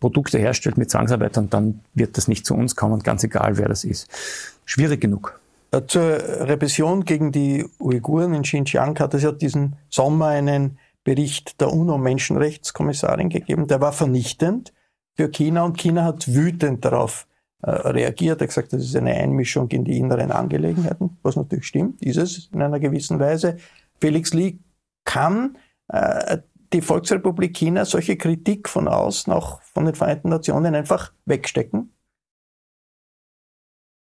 [0.00, 3.84] Produkte herstellt mit Zwangsarbeitern, dann wird das nicht zu uns kommen, ganz egal, wer das
[3.84, 4.08] ist
[4.64, 5.40] schwierig genug.
[5.86, 11.72] Zur Repression gegen die Uiguren in Xinjiang hat es ja diesen Sommer einen Bericht der
[11.72, 13.66] UNO-Menschenrechtskommissarin gegeben.
[13.66, 14.72] Der war vernichtend
[15.14, 17.26] für China und China hat wütend darauf
[17.62, 18.40] äh, reagiert.
[18.40, 22.16] Er hat gesagt, das ist eine Einmischung in die inneren Angelegenheiten, was natürlich stimmt, ist
[22.16, 23.56] es in einer gewissen Weise.
[24.00, 24.58] Felix Lee
[25.04, 25.56] kann
[25.88, 26.38] äh,
[26.72, 31.91] die Volksrepublik China solche Kritik von außen, auch von den Vereinten Nationen, einfach wegstecken?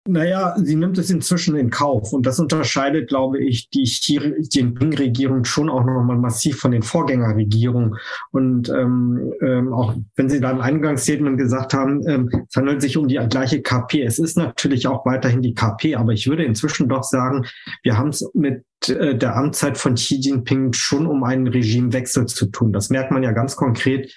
[0.08, 4.20] Naja, sie nimmt es inzwischen in Kauf und das unterscheidet, glaube ich, die Xi
[4.52, 7.96] Jinping-Regierung schon auch nochmal massiv von den Vorgängerregierungen.
[8.32, 12.98] Und ähm, ähm, auch wenn Sie da im Eingangsstatement gesagt haben, ähm, es handelt sich
[12.98, 14.04] um die gleiche KP.
[14.04, 17.48] Es ist natürlich auch weiterhin die KP, aber ich würde inzwischen doch sagen,
[17.82, 22.46] wir haben es mit äh, der Amtszeit von Xi Jinping schon um einen Regimewechsel zu
[22.46, 22.72] tun.
[22.72, 24.14] Das merkt man ja ganz konkret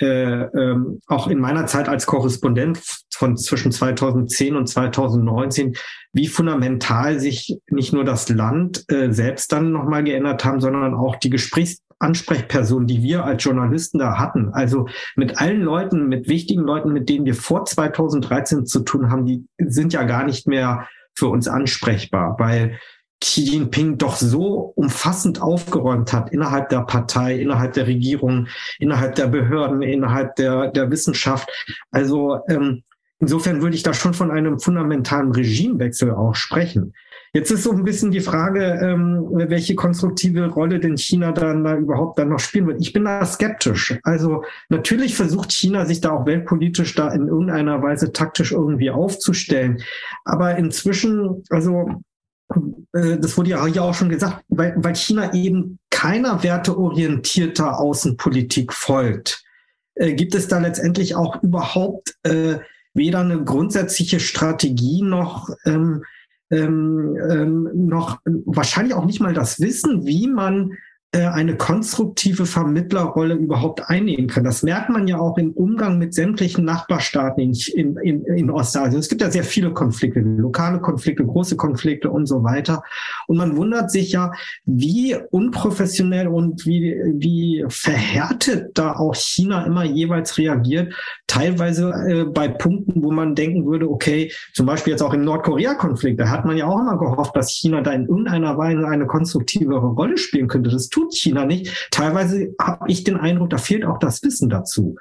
[0.00, 2.80] äh, ähm, auch in meiner Zeit als Korrespondent
[3.14, 5.74] von zwischen 2010 und 2019,
[6.12, 11.16] wie fundamental sich nicht nur das Land äh, selbst dann nochmal geändert haben, sondern auch
[11.16, 14.50] die Gesprächsansprechpersonen, die wir als Journalisten da hatten.
[14.52, 19.24] Also mit allen Leuten, mit wichtigen Leuten, mit denen wir vor 2013 zu tun haben,
[19.24, 22.78] die sind ja gar nicht mehr für uns ansprechbar, weil
[23.20, 28.46] Xi Jinping doch so umfassend aufgeräumt hat innerhalb der Partei, innerhalb der Regierung,
[28.78, 31.48] innerhalb der Behörden, innerhalb der, der Wissenschaft.
[31.90, 32.82] Also ähm,
[33.18, 36.92] insofern würde ich da schon von einem fundamentalen Regimewechsel auch sprechen.
[37.32, 41.76] Jetzt ist so ein bisschen die Frage, ähm, welche konstruktive Rolle denn China dann da
[41.76, 42.80] überhaupt dann noch spielen wird.
[42.80, 43.98] Ich bin da skeptisch.
[44.04, 49.82] Also natürlich versucht China sich da auch weltpolitisch da in irgendeiner Weise taktisch irgendwie aufzustellen.
[50.24, 52.02] Aber inzwischen, also
[52.92, 59.44] das wurde ja hier auch schon gesagt, weil, weil China eben keiner werteorientierter Außenpolitik folgt,
[59.94, 62.58] äh, gibt es da letztendlich auch überhaupt äh,
[62.94, 66.04] weder eine grundsätzliche Strategie noch ähm,
[66.50, 70.76] ähm, ähm, noch wahrscheinlich auch nicht mal das Wissen, wie man äh,
[71.24, 74.44] eine konstruktive Vermittlerrolle überhaupt einnehmen kann.
[74.44, 78.98] Das merkt man ja auch im Umgang mit sämtlichen Nachbarstaaten in, in, in Ostasien.
[78.98, 82.82] Es gibt ja sehr viele Konflikte, lokale Konflikte, große Konflikte und so weiter.
[83.26, 84.32] Und man wundert sich ja,
[84.64, 90.92] wie unprofessionell und wie, wie verhärtet da auch China immer jeweils reagiert.
[91.26, 96.20] Teilweise äh, bei Punkten, wo man denken würde, okay, zum Beispiel jetzt auch im Nordkorea-Konflikt,
[96.20, 99.86] da hat man ja auch immer gehofft, dass China da in irgendeiner Weise eine konstruktivere
[99.86, 100.70] Rolle spielen könnte.
[100.70, 101.88] Das tut China nicht.
[101.90, 104.96] Teilweise habe ich den Eindruck, da fehlt auch das Wissen dazu.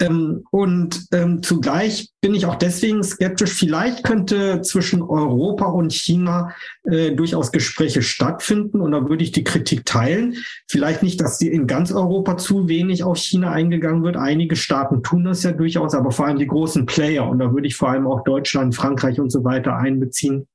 [0.00, 3.52] Ähm, und ähm, zugleich bin ich auch deswegen skeptisch.
[3.52, 6.54] Vielleicht könnte zwischen Europa und China
[6.84, 8.80] äh, durchaus Gespräche stattfinden.
[8.80, 10.36] Und da würde ich die Kritik teilen.
[10.68, 14.16] Vielleicht nicht, dass in ganz Europa zu wenig auf China eingegangen wird.
[14.16, 17.28] Einige Staaten tun das ja durchaus, aber vor allem die großen Player.
[17.28, 20.46] Und da würde ich vor allem auch Deutschland, Frankreich und so weiter einbeziehen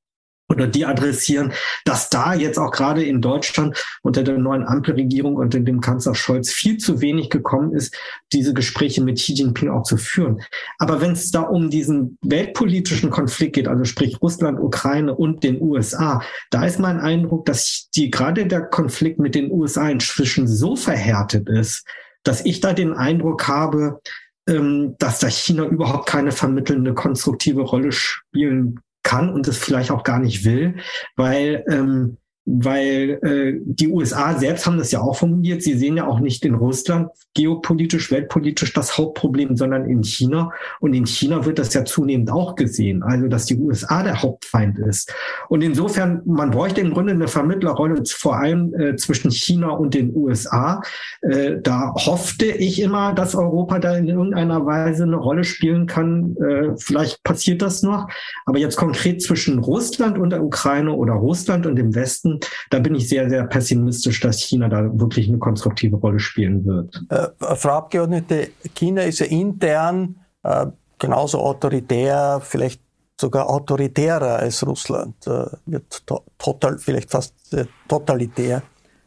[0.51, 1.53] oder die adressieren,
[1.85, 6.51] dass da jetzt auch gerade in Deutschland unter der neuen Ampelregierung und dem Kanzler Scholz
[6.51, 7.95] viel zu wenig gekommen ist,
[8.33, 10.41] diese Gespräche mit Xi Jinping auch zu führen.
[10.77, 15.61] Aber wenn es da um diesen weltpolitischen Konflikt geht, also sprich Russland, Ukraine und den
[15.61, 20.75] USA, da ist mein Eindruck, dass die gerade der Konflikt mit den USA inzwischen so
[20.75, 21.87] verhärtet ist,
[22.23, 24.01] dass ich da den Eindruck habe,
[24.47, 30.03] ähm, dass da China überhaupt keine vermittelnde, konstruktive Rolle spielen kann und es vielleicht auch
[30.03, 30.77] gar nicht will,
[31.15, 32.17] weil ähm,
[32.59, 35.63] weil äh, die USA selbst haben das ja auch formuliert.
[35.63, 40.51] Sie sehen ja auch nicht in Russland geopolitisch, weltpolitisch das Hauptproblem, sondern in China.
[40.81, 44.79] Und in China wird das ja zunehmend auch gesehen, also dass die USA der Hauptfeind
[44.79, 45.13] ist.
[45.47, 50.13] Und insofern, man bräuchte im Grunde eine Vermittlerrolle vor allem äh, zwischen China und den
[50.13, 50.81] USA.
[51.21, 56.35] Äh, da hoffte ich immer, dass Europa da in irgendeiner Weise eine Rolle spielen kann.
[56.37, 58.09] Äh, vielleicht passiert das noch.
[58.45, 62.95] Aber jetzt konkret zwischen Russland und der Ukraine oder Russland und dem Westen da bin
[62.95, 67.03] ich sehr, sehr pessimistisch, dass China da wirklich eine konstruktive Rolle spielen wird.
[67.09, 70.67] Äh, Frau Abgeordnete, China ist ja intern äh,
[70.99, 72.81] genauso autoritär, vielleicht
[73.19, 78.63] sogar autoritärer als Russland, äh, wird to total, vielleicht fast äh, totalitär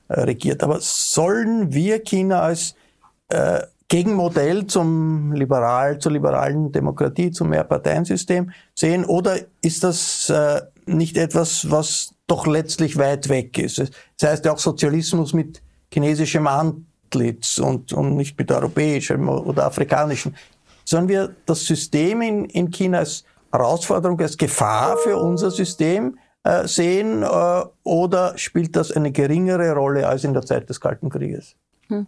[0.08, 0.62] äh, regiert.
[0.62, 2.74] Aber sollen wir China als
[3.28, 9.04] äh, Gegenmodell zum liberal, zur liberalen Demokratie, zum Mehrparteiensystem sehen?
[9.04, 13.78] Oder ist das äh, nicht etwas, was doch letztlich weit weg ist.
[13.78, 20.34] Das heißt ja auch Sozialismus mit chinesischem Antlitz und, und nicht mit europäischem oder afrikanischem.
[20.84, 26.66] Sollen wir das System in, in China als Herausforderung, als Gefahr für unser System äh,
[26.66, 31.54] sehen äh, oder spielt das eine geringere Rolle als in der Zeit des Kalten Krieges?
[31.88, 32.06] Hm.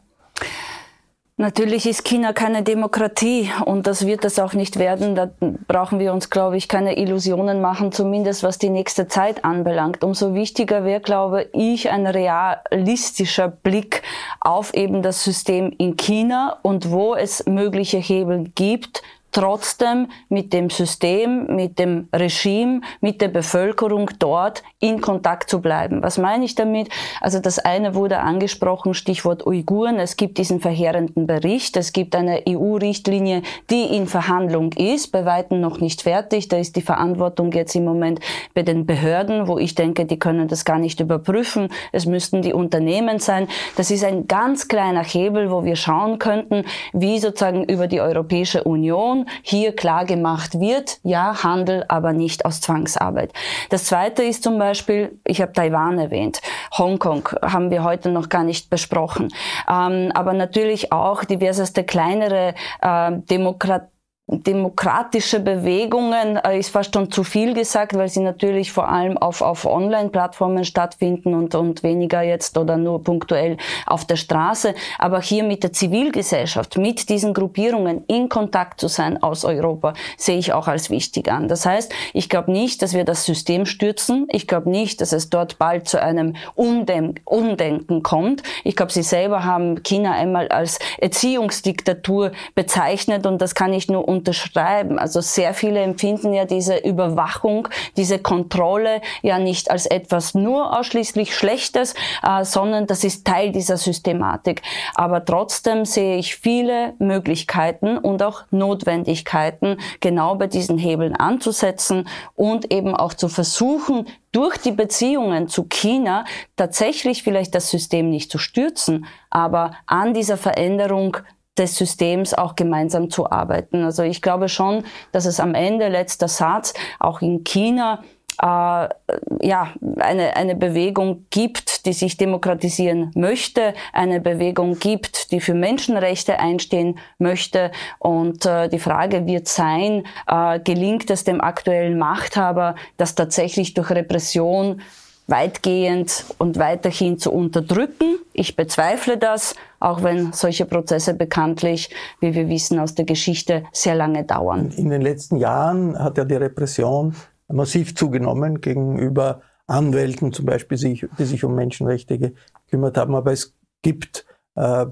[1.39, 5.15] Natürlich ist China keine Demokratie und das wird es auch nicht werden.
[5.15, 5.29] Da
[5.69, 10.03] brauchen wir uns, glaube ich, keine Illusionen machen, zumindest was die nächste Zeit anbelangt.
[10.03, 14.03] Umso wichtiger wäre, glaube ich, ein realistischer Blick
[14.41, 19.03] auf eben das System in China und wo es mögliche Hebel gibt,
[19.37, 26.03] trotzdem mit dem System, mit dem Regime, mit der Bevölkerung dort in Kontakt zu bleiben.
[26.03, 26.89] Was meine ich damit?
[27.21, 29.99] Also das eine wurde angesprochen, Stichwort Uiguren.
[29.99, 31.77] Es gibt diesen verheerenden Bericht.
[31.77, 36.49] Es gibt eine EU-Richtlinie, die in Verhandlung ist, bei weitem noch nicht fertig.
[36.49, 38.21] Da ist die Verantwortung jetzt im Moment
[38.55, 41.69] bei den Behörden, wo ich denke, die können das gar nicht überprüfen.
[41.93, 43.49] Es müssten die Unternehmen sein.
[43.77, 48.65] Das ist ein ganz kleiner Hebel, wo wir schauen könnten, wie sozusagen über die Europäische
[48.65, 53.33] Union hier klar gemacht wird, ja, Handel, aber nicht aus Zwangsarbeit.
[53.71, 56.41] Das zweite ist zum Beispiel, ich habe Taiwan erwähnt,
[56.77, 59.29] Hongkong haben wir heute noch gar nicht besprochen,
[59.69, 63.96] ähm, aber natürlich auch diverseste kleinere äh, Demokratien
[64.29, 69.41] demokratische Bewegungen äh, ist fast schon zu viel gesagt, weil sie natürlich vor allem auf,
[69.41, 74.75] auf Online-Plattformen stattfinden und, und weniger jetzt oder nur punktuell auf der Straße.
[74.99, 80.39] Aber hier mit der Zivilgesellschaft, mit diesen Gruppierungen in Kontakt zu sein aus Europa, sehe
[80.39, 81.47] ich auch als wichtig an.
[81.47, 84.27] Das heißt, ich glaube nicht, dass wir das System stürzen.
[84.31, 88.43] Ich glaube nicht, dass es dort bald zu einem Umdenken, Umdenken kommt.
[88.65, 94.09] Ich glaube, Sie selber haben China einmal als Erziehungsdiktatur bezeichnet und das kann ich nur
[94.17, 94.99] unterschreiben.
[94.99, 101.35] Also sehr viele empfinden ja diese Überwachung, diese Kontrolle ja nicht als etwas nur ausschließlich
[101.35, 104.63] Schlechtes, äh, sondern das ist Teil dieser Systematik.
[104.95, 112.73] Aber trotzdem sehe ich viele Möglichkeiten und auch Notwendigkeiten, genau bei diesen Hebeln anzusetzen und
[112.73, 116.27] eben auch zu versuchen, durch die Beziehungen zu China
[116.57, 121.17] tatsächlich vielleicht das System nicht zu stürzen, aber an dieser Veränderung
[121.59, 123.85] des Systems auch gemeinsam zu arbeiten.
[123.85, 128.03] Also ich glaube schon, dass es am Ende, letzter Satz, auch in China
[128.43, 135.55] äh, ja, eine, eine Bewegung gibt, die sich demokratisieren möchte, eine Bewegung gibt, die für
[135.55, 137.71] Menschenrechte einstehen möchte.
[137.99, 143.91] Und äh, die Frage wird sein, äh, gelingt es dem aktuellen Machthaber, das tatsächlich durch
[143.91, 144.83] Repression
[145.27, 148.19] weitgehend und weiterhin zu unterdrücken.
[148.33, 153.95] Ich bezweifle das, auch wenn solche Prozesse bekanntlich, wie wir wissen aus der Geschichte, sehr
[153.95, 154.71] lange dauern.
[154.77, 157.15] In den letzten Jahren hat ja die Repression
[157.49, 163.15] massiv zugenommen gegenüber Anwälten zum Beispiel, die sich um Menschenrechte gekümmert haben.
[163.15, 164.87] Aber es gibt äh,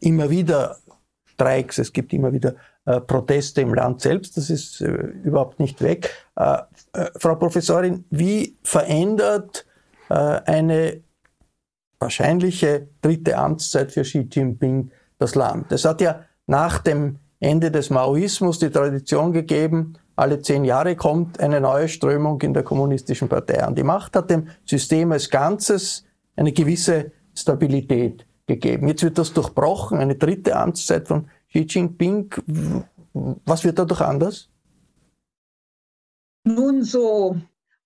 [0.00, 0.76] immer wieder
[1.34, 2.54] Streiks, es gibt immer wieder
[2.86, 4.36] äh, Proteste im Land selbst.
[4.36, 6.10] Das ist äh, überhaupt nicht weg.
[6.36, 6.58] Äh,
[6.92, 9.66] äh, Frau Professorin, wie verändert
[10.08, 11.00] äh, eine
[11.98, 15.72] wahrscheinliche dritte Amtszeit für Xi Jinping das Land?
[15.72, 21.40] Es hat ja nach dem Ende des Maoismus die Tradition gegeben, alle zehn Jahre kommt
[21.40, 23.74] eine neue Strömung in der kommunistischen Partei an.
[23.74, 26.04] Die Macht hat dem System als Ganzes
[26.36, 28.88] eine gewisse Stabilität gegeben.
[28.88, 32.30] Jetzt wird das durchbrochen, eine dritte Amtszeit von Xi Jinping.
[33.44, 34.48] Was wird dadurch anders?
[36.44, 37.36] Nun so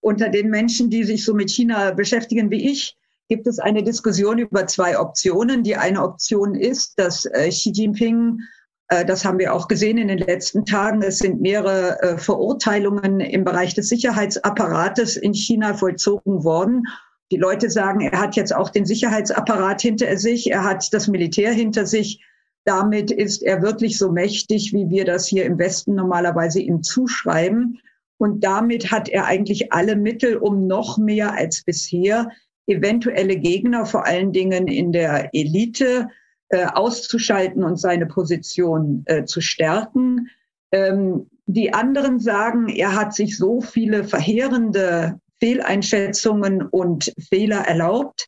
[0.00, 2.96] unter den Menschen, die sich so mit China beschäftigen wie ich,
[3.28, 5.62] gibt es eine Diskussion über zwei Optionen.
[5.62, 8.40] Die eine Option ist, dass äh, Xi Jinping
[8.88, 11.02] äh, das haben wir auch gesehen in den letzten Tagen.
[11.02, 16.84] Es sind mehrere äh, Verurteilungen im Bereich des Sicherheitsapparates in China vollzogen worden.
[17.30, 21.52] Die Leute sagen, er hat jetzt auch den Sicherheitsapparat hinter sich, er hat das Militär
[21.52, 22.24] hinter sich.
[22.64, 27.80] Damit ist er wirklich so mächtig, wie wir das hier im Westen normalerweise ihm zuschreiben.
[28.18, 32.28] Und damit hat er eigentlich alle Mittel, um noch mehr als bisher
[32.66, 36.08] eventuelle Gegner, vor allen Dingen in der Elite,
[36.50, 40.28] äh, auszuschalten und seine Position äh, zu stärken.
[40.72, 48.26] Ähm, die anderen sagen, er hat sich so viele verheerende Fehleinschätzungen und Fehler erlaubt.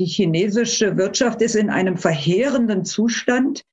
[0.00, 3.64] Die chinesische Wirtschaft ist in einem verheerenden Zustand.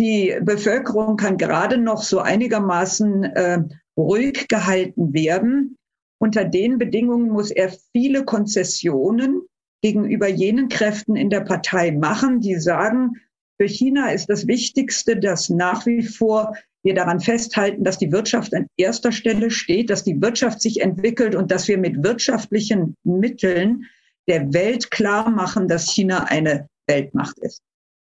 [0.00, 3.62] Die Bevölkerung kann gerade noch so einigermaßen äh,
[3.96, 5.76] ruhig gehalten werden.
[6.20, 9.42] Unter den Bedingungen muss er viele Konzessionen
[9.82, 13.20] gegenüber jenen Kräften in der Partei machen, die sagen,
[13.60, 16.56] für China ist das Wichtigste, dass nach wie vor
[16.88, 21.34] wir daran festhalten, dass die Wirtschaft an erster Stelle steht, dass die Wirtschaft sich entwickelt
[21.34, 23.84] und dass wir mit wirtschaftlichen Mitteln
[24.26, 27.60] der Welt klar machen, dass China eine Weltmacht ist.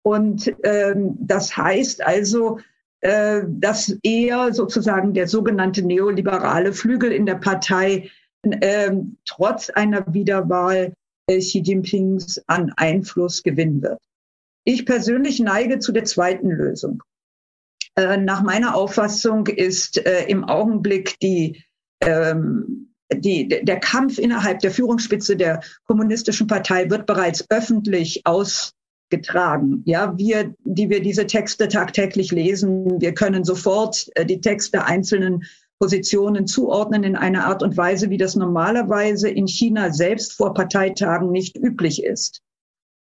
[0.02, 2.58] Und ähm, das heißt also,
[3.00, 8.10] äh, dass eher sozusagen der sogenannte neoliberale Flügel in der Partei
[8.42, 8.90] äh,
[9.24, 10.94] trotz einer Wiederwahl
[11.28, 14.00] äh, Xi Jinpings an Einfluss gewinnen wird.
[14.64, 17.04] Ich persönlich neige zu der zweiten Lösung.
[17.96, 21.64] Äh, nach meiner Auffassung ist äh, im Augenblick die,
[22.00, 29.82] ähm, die, der Kampf innerhalb der Führungsspitze der kommunistischen Partei wird bereits öffentlich ausgetragen.
[29.84, 35.44] Ja, wir, die wir diese Texte tagtäglich lesen, wir können sofort äh, die Texte einzelnen
[35.78, 41.30] Positionen zuordnen in einer Art und Weise, wie das normalerweise in China selbst vor Parteitagen
[41.30, 42.42] nicht üblich ist.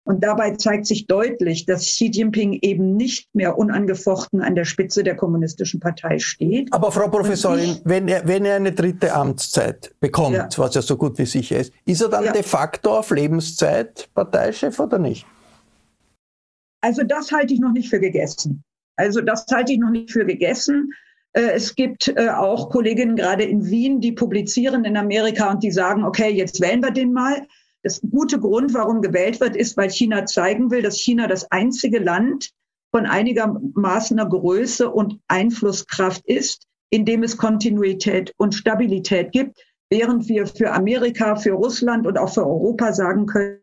[0.03, 5.03] Und dabei zeigt sich deutlich, dass Xi Jinping eben nicht mehr unangefochten an der Spitze
[5.03, 6.73] der kommunistischen Partei steht.
[6.73, 10.49] Aber Frau Professorin, wenn, er, wenn er eine dritte Amtszeit bekommt, ja.
[10.57, 12.31] was ja so gut wie sicher ist, ist er dann ja.
[12.31, 15.27] de facto auf Lebenszeit Parteichef oder nicht?
[16.81, 18.63] Also das halte ich noch nicht für gegessen.
[18.95, 20.91] Also das halte ich noch nicht für gegessen.
[21.33, 25.71] Äh, es gibt äh, auch Kolleginnen gerade in Wien, die publizieren in Amerika und die
[25.71, 27.45] sagen, okay, jetzt wählen wir den mal.
[27.83, 31.99] Das gute Grund, warum gewählt wird, ist, weil China zeigen will, dass China das einzige
[31.99, 32.51] Land
[32.91, 40.45] von einigermaßener Größe und Einflusskraft ist, in dem es Kontinuität und Stabilität gibt, während wir
[40.45, 43.61] für Amerika, für Russland und auch für Europa sagen können,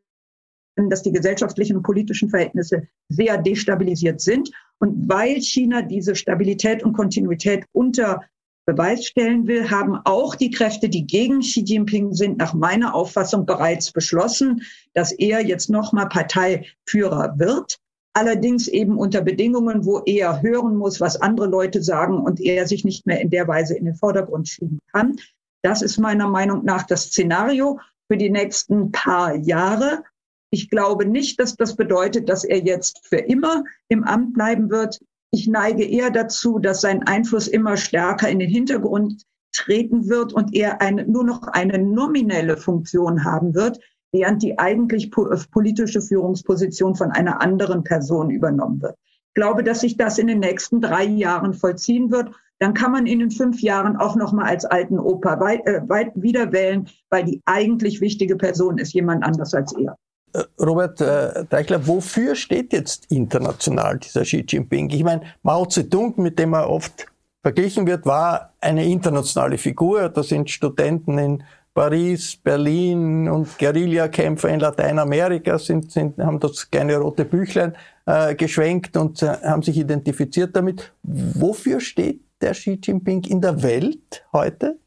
[0.88, 4.50] dass die gesellschaftlichen und politischen Verhältnisse sehr destabilisiert sind.
[4.78, 8.22] Und weil China diese Stabilität und Kontinuität unter
[8.68, 13.46] Beweis stellen will, haben auch die Kräfte, die gegen Xi Jinping sind, nach meiner Auffassung
[13.46, 14.60] bereits beschlossen,
[14.92, 17.78] dass er jetzt nochmal Parteiführer wird.
[18.12, 22.84] Allerdings eben unter Bedingungen, wo er hören muss, was andere Leute sagen und er sich
[22.84, 25.16] nicht mehr in der Weise in den Vordergrund schieben kann.
[25.62, 30.02] Das ist meiner Meinung nach das Szenario für die nächsten paar Jahre.
[30.50, 35.00] Ich glaube nicht, dass das bedeutet, dass er jetzt für immer im Amt bleiben wird.
[35.30, 40.54] Ich neige eher dazu, dass sein Einfluss immer stärker in den Hintergrund treten wird und
[40.54, 43.78] er eine, nur noch eine nominelle Funktion haben wird,
[44.12, 48.96] während die eigentlich politische Führungsposition von einer anderen Person übernommen wird.
[49.28, 52.30] Ich glaube, dass sich das in den nächsten drei Jahren vollziehen wird.
[52.60, 55.88] dann kann man ihn in fünf Jahren auch noch mal als alten Opa weit, äh,
[55.88, 59.96] weit wieder wählen, weil die eigentlich wichtige Person ist jemand anders als er.
[60.32, 64.90] Äh, Robert äh, Deichler, wofür steht jetzt international dieser Xi Jinping?
[64.90, 67.06] Ich meine, Mao Zedong, mit dem er oft
[67.42, 70.08] verglichen wird, war eine internationale Figur.
[70.08, 71.42] Da sind Studenten in
[71.74, 78.96] Paris, Berlin und Guerillakämpfer in Lateinamerika sind, sind, haben das kleine rote Büchlein äh, geschwenkt
[78.96, 80.92] und äh, haben sich identifiziert damit.
[81.04, 84.78] Wofür steht der Xi Jinping in der Welt heute?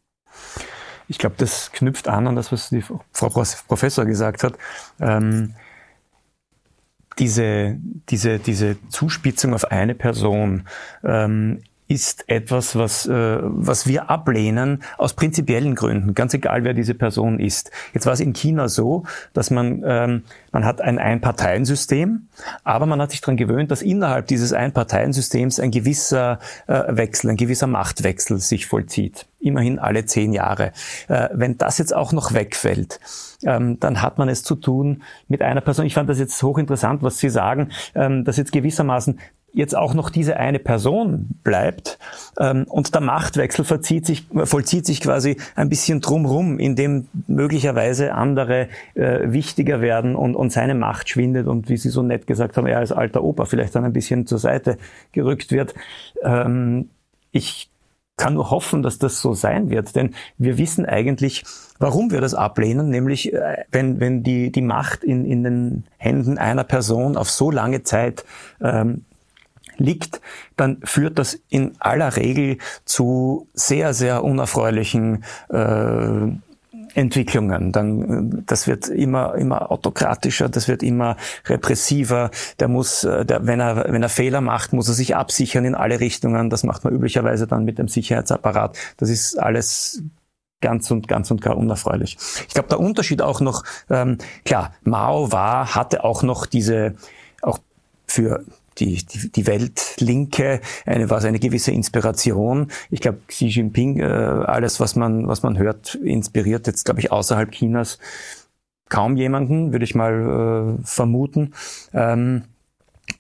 [1.12, 3.04] Ich glaube, das knüpft an an das, was die Frau
[3.68, 4.54] Professor gesagt hat.
[5.02, 5.56] Ähm,
[7.20, 7.76] diese,
[8.08, 10.70] diese, diese Zuspitzung auf eine Person
[11.04, 16.94] ähm, ist etwas, was, äh, was wir ablehnen aus prinzipiellen Gründen, ganz egal wer diese
[16.94, 17.70] Person ist.
[17.94, 20.24] Jetzt war es in China so, dass man, ähm,
[20.54, 22.28] man hat ein Einparteiensystem,
[22.64, 27.38] aber man hat sich daran gewöhnt, dass innerhalb dieses Einparteiensystems ein gewisser äh, Wechsel, ein
[27.38, 29.26] gewisser Machtwechsel sich vollzieht.
[29.42, 30.72] Immerhin alle zehn Jahre.
[31.10, 33.02] Äh, wenn das jetzt auch noch wegfällt,
[33.44, 35.86] ähm, dann hat man es zu tun mit einer Person.
[35.86, 39.20] Ich fand das jetzt hochinteressant, was Sie sagen, ähm, dass jetzt gewissermaßen
[39.54, 42.00] jetzt auch noch diese eine Person bleibt
[42.40, 48.68] ähm, und der Machtwechsel verzieht sich, vollzieht sich quasi ein bisschen drumrum, indem möglicherweise andere
[48.96, 52.68] äh, wichtiger werden und, und seine Macht schwindet und wie Sie so nett gesagt haben,
[52.68, 54.78] er als alter Opa vielleicht dann ein bisschen zur Seite
[55.12, 55.74] gerückt wird.
[56.24, 56.90] Ähm,
[57.32, 57.70] ich
[58.18, 61.44] kann nur hoffen, dass das so sein wird, denn wir wissen eigentlich,
[61.80, 66.38] warum wir das ablehnen, nämlich äh, wenn, wenn die, die Macht in, in den Händen
[66.38, 68.24] einer Person auf so lange Zeit
[68.62, 69.06] ähm,
[69.84, 70.22] liegt,
[70.58, 76.32] dann führt das in aller Regel zu sehr, sehr unerfreulichen äh,
[76.94, 77.72] Entwicklungen.
[77.72, 82.32] Dann, äh, das wird immer, immer autokratischer, das wird immer repressiver.
[82.60, 85.76] Der muss, äh, der, wenn er, wenn er Fehler macht, muss er sich absichern in
[85.76, 86.50] alle Richtungen.
[86.50, 88.78] Das macht man üblicherweise dann mit dem Sicherheitsapparat.
[88.98, 90.04] Das ist alles
[90.62, 92.18] ganz und ganz und gar unerfreulich.
[92.48, 96.96] Ich glaube, der Unterschied auch noch, ähm, klar, Mao war, hatte auch noch diese,
[97.42, 97.60] auch
[98.06, 98.46] für
[98.78, 102.72] die, die, Weltlinke, eine, war eine gewisse Inspiration.
[102.90, 107.12] Ich glaube, Xi Jinping, äh, alles, was man, was man hört, inspiriert jetzt, glaube ich,
[107.12, 108.00] außerhalb Chinas
[108.90, 111.54] kaum jemanden, würde ich mal äh, vermuten.
[111.94, 112.44] Ähm,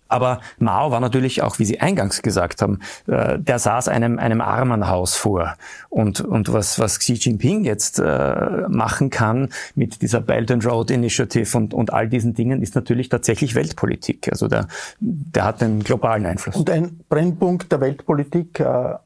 [0.07, 4.41] aber Mao war natürlich auch, wie Sie eingangs gesagt haben, äh, der saß einem, einem
[4.41, 5.55] Armenhaus vor.
[5.89, 10.91] Und, und was, was Xi Jinping jetzt äh, machen kann mit dieser Belt and Road
[10.91, 14.29] Initiative und, und all diesen Dingen, ist natürlich tatsächlich Weltpolitik.
[14.29, 14.67] Also der,
[14.99, 16.55] der hat einen globalen Einfluss.
[16.55, 18.97] Und ein Brennpunkt der Weltpolitik äh, äh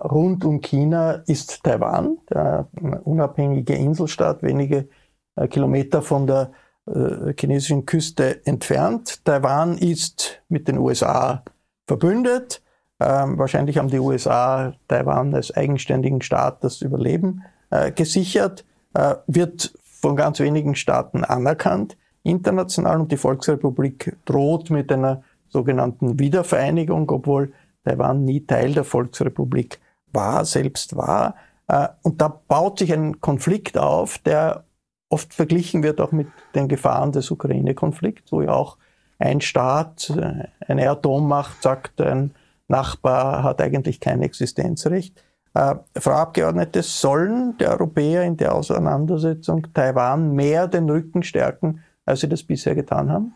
[0.00, 2.68] rund um China ist Taiwan, der
[3.04, 4.88] unabhängige Inselstaat, wenige
[5.36, 6.52] äh, Kilometer von der
[6.94, 9.24] äh, chinesischen Küste entfernt.
[9.24, 11.42] Taiwan ist mit den USA
[11.86, 12.62] verbündet.
[13.00, 18.64] Ähm, wahrscheinlich haben die USA Taiwan als eigenständigen Staat das Überleben äh, gesichert,
[18.94, 26.18] äh, wird von ganz wenigen Staaten anerkannt international und die Volksrepublik droht mit einer sogenannten
[26.18, 27.52] Wiedervereinigung, obwohl
[27.84, 29.80] Taiwan nie Teil der Volksrepublik
[30.12, 31.36] war, selbst war.
[31.68, 34.64] Äh, und da baut sich ein Konflikt auf, der
[35.10, 38.78] oft verglichen wird auch mit den Gefahren des Ukraine-Konflikts, wo ja auch
[39.18, 42.34] ein Staat, äh, eine Atommacht sagt, ein
[42.68, 45.22] Nachbar hat eigentlich kein Existenzrecht.
[45.54, 52.20] Äh, Frau Abgeordnete, sollen die Europäer in der Auseinandersetzung Taiwan mehr den Rücken stärken, als
[52.20, 53.34] sie das bisher getan haben?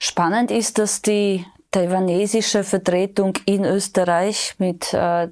[0.00, 5.28] Spannend ist, dass die taiwanesische Vertretung in Österreich mit äh,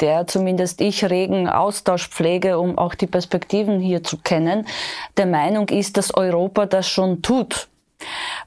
[0.00, 4.66] der zumindest ich regen Austausch pflege, um auch die Perspektiven hier zu kennen,
[5.16, 7.68] der Meinung ist, dass Europa das schon tut.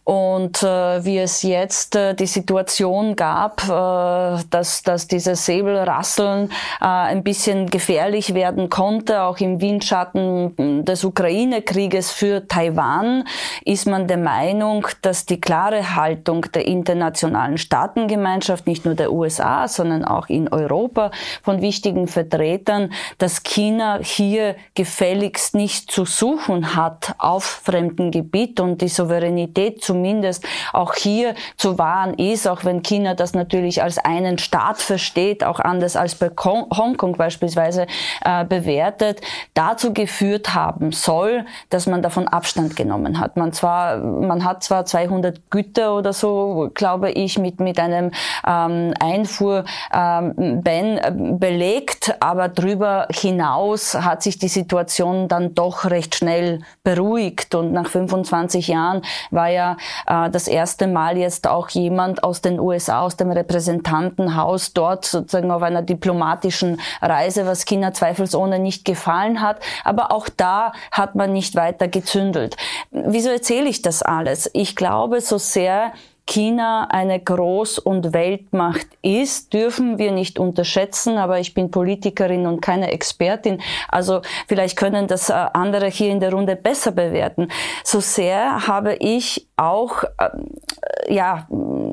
[0.04, 6.50] Und äh, wie es jetzt äh, die Situation gab, äh, dass, dass dieses Säbelrasseln
[6.80, 13.26] äh, ein bisschen gefährlich werden konnte, auch im Windschatten des Ukraine-Krieges für Taiwan,
[13.66, 19.68] ist man der Meinung, dass die klare Haltung der internationalen Staatengemeinschaft, nicht nur der USA,
[19.68, 21.12] sondern auch in Europa
[21.44, 28.82] von wichtigen Vertretern, dass China hier gefälligst nicht zu suchen hat auf fremdem Gebiet und
[28.82, 33.98] die Souveränität zu zumindest auch hier zu wahren ist, auch wenn China das natürlich als
[33.98, 37.88] einen Staat versteht, auch anders als bei Hongkong beispielsweise
[38.24, 39.22] äh, bewertet,
[39.56, 43.38] dazu geführt haben soll, dass man davon Abstand genommen hat.
[43.38, 48.12] Man zwar, man hat zwar 200 Güter oder so, glaube ich, mit mit einem
[48.46, 56.60] ähm, Einfuhrban ähm, belegt, aber darüber hinaus hat sich die Situation dann doch recht schnell
[56.84, 59.02] beruhigt und nach 25 Jahren
[59.32, 64.74] war ja äh, das erste Mal jetzt auch jemand aus den USA, aus dem Repräsentantenhaus
[64.74, 69.60] dort sozusagen auf einer diplomatischen Reise, was China zweifelsohne nicht gefallen hat.
[69.84, 72.58] Aber auch da hat man nicht weiter gezündelt.
[72.92, 74.50] Wieso erzähle ich das alles?
[74.54, 75.92] Ich glaube, so sehr
[76.28, 82.62] China eine Groß- und Weltmacht ist, dürfen wir nicht unterschätzen, aber ich bin Politikerin und
[82.62, 87.48] keine Expertin, also vielleicht können das äh, andere hier in der Runde besser bewerten.
[87.84, 91.48] So sehr habe ich auch äh, ja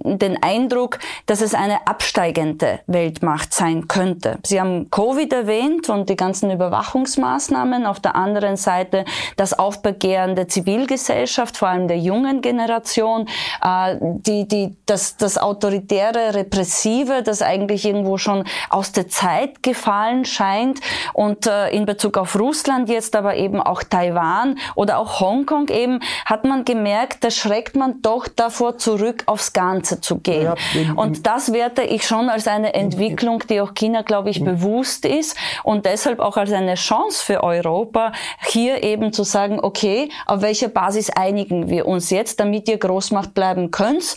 [0.05, 4.39] den Eindruck, dass es eine absteigende Weltmacht sein könnte.
[4.45, 7.87] Sie haben Covid erwähnt und die ganzen Überwachungsmaßnahmen.
[7.87, 13.27] Auf der anderen Seite das Aufbegehren der Zivilgesellschaft, vor allem der jungen Generation,
[13.63, 20.27] äh, die, die, das, das autoritäre, repressive, das eigentlich irgendwo schon aus der Zeit gefallen
[20.27, 20.81] scheint.
[21.15, 26.01] Und äh, in Bezug auf Russland jetzt aber eben auch Taiwan oder auch Hongkong eben,
[26.27, 30.45] hat man gemerkt, da schreckt man doch davor zurück, aufs Ganze zu gehen.
[30.45, 30.55] Ja,
[30.97, 35.37] und das werte ich schon als eine Entwicklung, die auch China, glaube ich, bewusst ist
[35.63, 38.13] und deshalb auch als eine Chance für Europa,
[38.47, 43.35] hier eben zu sagen, okay, auf welcher Basis einigen wir uns jetzt, damit ihr Großmacht
[43.35, 44.17] bleiben könnt,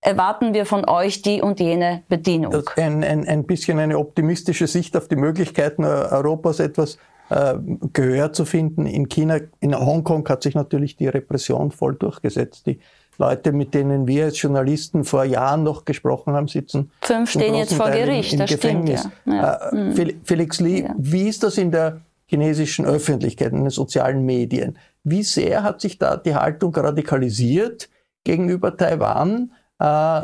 [0.00, 2.54] erwarten wir von euch die und jene Bedienung.
[2.76, 6.98] Ein, ein, ein bisschen eine optimistische Sicht auf die Möglichkeiten Europas, etwas
[7.30, 7.54] äh,
[7.92, 8.86] Gehör zu finden.
[8.86, 12.66] In China, in Hongkong hat sich natürlich die Repression voll durchgesetzt.
[12.66, 12.80] Die
[13.18, 16.92] Leute, mit denen wir als Journalisten vor Jahren noch gesprochen haben, sitzen.
[17.02, 19.00] Fünf stehen jetzt vor Teil Gericht, im, im das Gefängnis.
[19.00, 19.14] stimmt.
[19.26, 19.34] Ja.
[19.34, 19.54] Ja.
[19.70, 20.20] Äh, mhm.
[20.24, 20.94] Felix Lee, ja.
[20.96, 24.78] wie ist das in der chinesischen Öffentlichkeit, in den sozialen Medien?
[25.02, 27.88] Wie sehr hat sich da die Haltung radikalisiert
[28.22, 30.22] gegenüber Taiwan äh,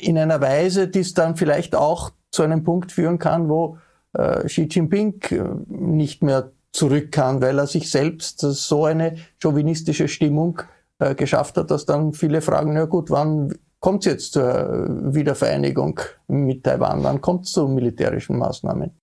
[0.00, 3.78] in einer Weise, die es dann vielleicht auch zu einem Punkt führen kann, wo
[4.12, 10.06] äh, Xi Jinping äh, nicht mehr zurück kann, weil er sich selbst so eine chauvinistische
[10.06, 10.62] Stimmung
[11.00, 15.98] äh, geschafft hat, dass dann viele fragen, na gut, wann kommt es jetzt zur Wiedervereinigung
[16.28, 17.02] mit Taiwan?
[17.02, 18.99] Wann kommt es zu militärischen Maßnahmen?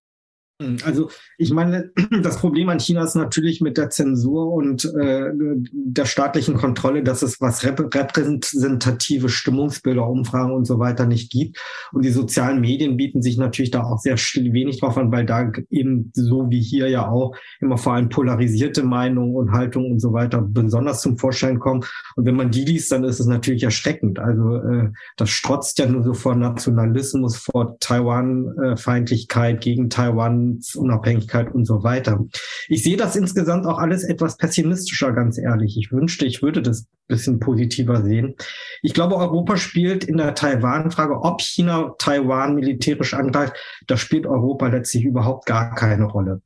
[0.60, 1.92] Hm, also ich meine,
[2.24, 7.22] das Problem an China ist natürlich mit der Zensur und äh, der staatlichen Kontrolle, dass
[7.22, 11.60] es was repräsentative Stimmungsbilder, Umfragen und so weiter nicht gibt.
[11.92, 15.52] Und die sozialen Medien bieten sich natürlich da auch sehr wenig drauf an, weil da
[15.70, 20.12] eben so wie hier ja auch immer vor allem polarisierte Meinungen und Haltungen und so
[20.14, 21.84] weiter besonders zum Vorschein kommen.
[22.16, 24.18] Und wenn man die liest, dann ist es natürlich erschreckend.
[24.18, 31.66] Also äh, das strotzt ja nur so vor Nationalismus, vor Taiwan-Feindlichkeit gegen Taiwan Unabhängigkeit und
[31.66, 32.26] so weiter.
[32.68, 35.78] Ich sehe das insgesamt auch alles etwas pessimistischer, ganz ehrlich.
[35.78, 38.36] Ich wünschte, ich würde das bisschen positiver sehen.
[38.82, 43.54] Ich glaube, Europa spielt in der Taiwan-Frage, ob China Taiwan militärisch angreift,
[43.88, 46.42] da spielt Europa letztlich überhaupt gar keine Rolle.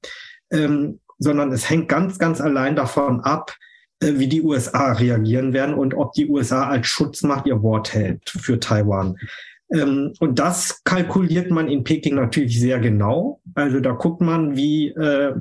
[0.52, 3.56] Ähm, sondern es hängt ganz, ganz allein davon ab,
[4.00, 8.30] äh, wie die USA reagieren werden und ob die USA als Schutzmacht ihr Wort hält
[8.30, 9.18] für Taiwan.
[9.74, 13.42] Ähm, und das kalkuliert man in Peking natürlich sehr genau.
[13.56, 15.34] Also da guckt man, wie, äh,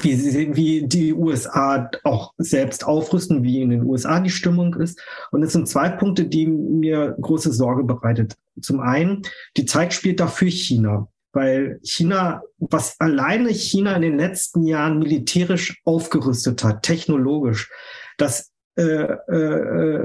[0.00, 5.00] wie, sie, wie die USA auch selbst aufrüsten, wie in den USA die Stimmung ist.
[5.30, 8.36] Und es sind zwei Punkte, die mir große Sorge bereitet.
[8.60, 9.22] Zum einen,
[9.56, 15.80] die Zeit spielt dafür China weil China, was alleine China in den letzten Jahren militärisch
[15.84, 17.70] aufgerüstet hat, technologisch,
[18.16, 18.50] das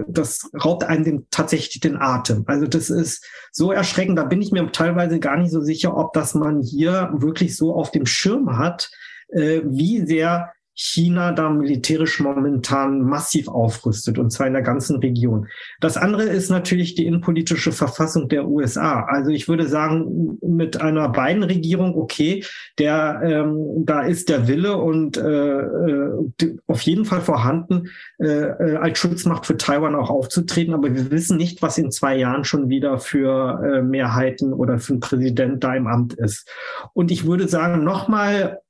[0.07, 2.43] das raubt einem den, tatsächlich den Atem.
[2.47, 4.17] Also das ist so erschreckend.
[4.17, 7.75] Da bin ich mir teilweise gar nicht so sicher, ob das man hier wirklich so
[7.75, 8.89] auf dem Schirm hat,
[9.29, 15.47] äh, wie sehr China da militärisch momentan massiv aufrüstet, und zwar in der ganzen Region.
[15.79, 19.03] Das andere ist natürlich die innenpolitische Verfassung der USA.
[19.03, 22.43] Also ich würde sagen, mit einer beiden Regierung, okay,
[22.79, 28.75] der, ähm, da ist der Wille und äh, äh auf jeden Fall vorhanden, äh, äh,
[28.77, 30.73] als Schutzmacht für Taiwan auch aufzutreten.
[30.73, 34.93] Aber wir wissen nicht, was in zwei Jahren schon wieder für äh, Mehrheiten oder für
[34.93, 36.49] einen Präsident da im Amt ist.
[36.93, 38.62] Und ich würde sagen, nochmal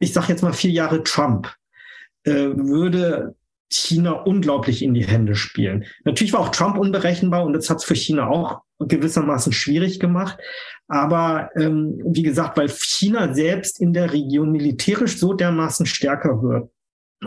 [0.00, 1.54] ich sage jetzt mal vier Jahre Trump,
[2.24, 3.36] äh, würde
[3.70, 5.84] China unglaublich in die Hände spielen.
[6.04, 10.38] Natürlich war auch Trump unberechenbar und das hat es für China auch gewissermaßen schwierig gemacht.
[10.88, 16.70] Aber ähm, wie gesagt, weil China selbst in der Region militärisch so dermaßen stärker wird,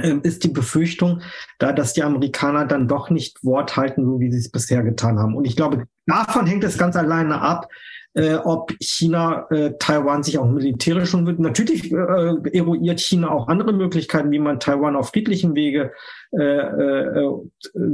[0.02, 1.22] ähm, ist die Befürchtung
[1.60, 5.20] da, dass die Amerikaner dann doch nicht Wort halten, so wie sie es bisher getan
[5.20, 5.36] haben.
[5.36, 7.70] Und ich glaube, davon hängt es ganz alleine ab,
[8.16, 11.40] äh, ob China äh, Taiwan sich auch militärisch schon wird.
[11.40, 15.92] Natürlich äh, eruiert China auch andere Möglichkeiten, wie man Taiwan auf friedlichem Wege
[16.32, 17.32] äh, äh,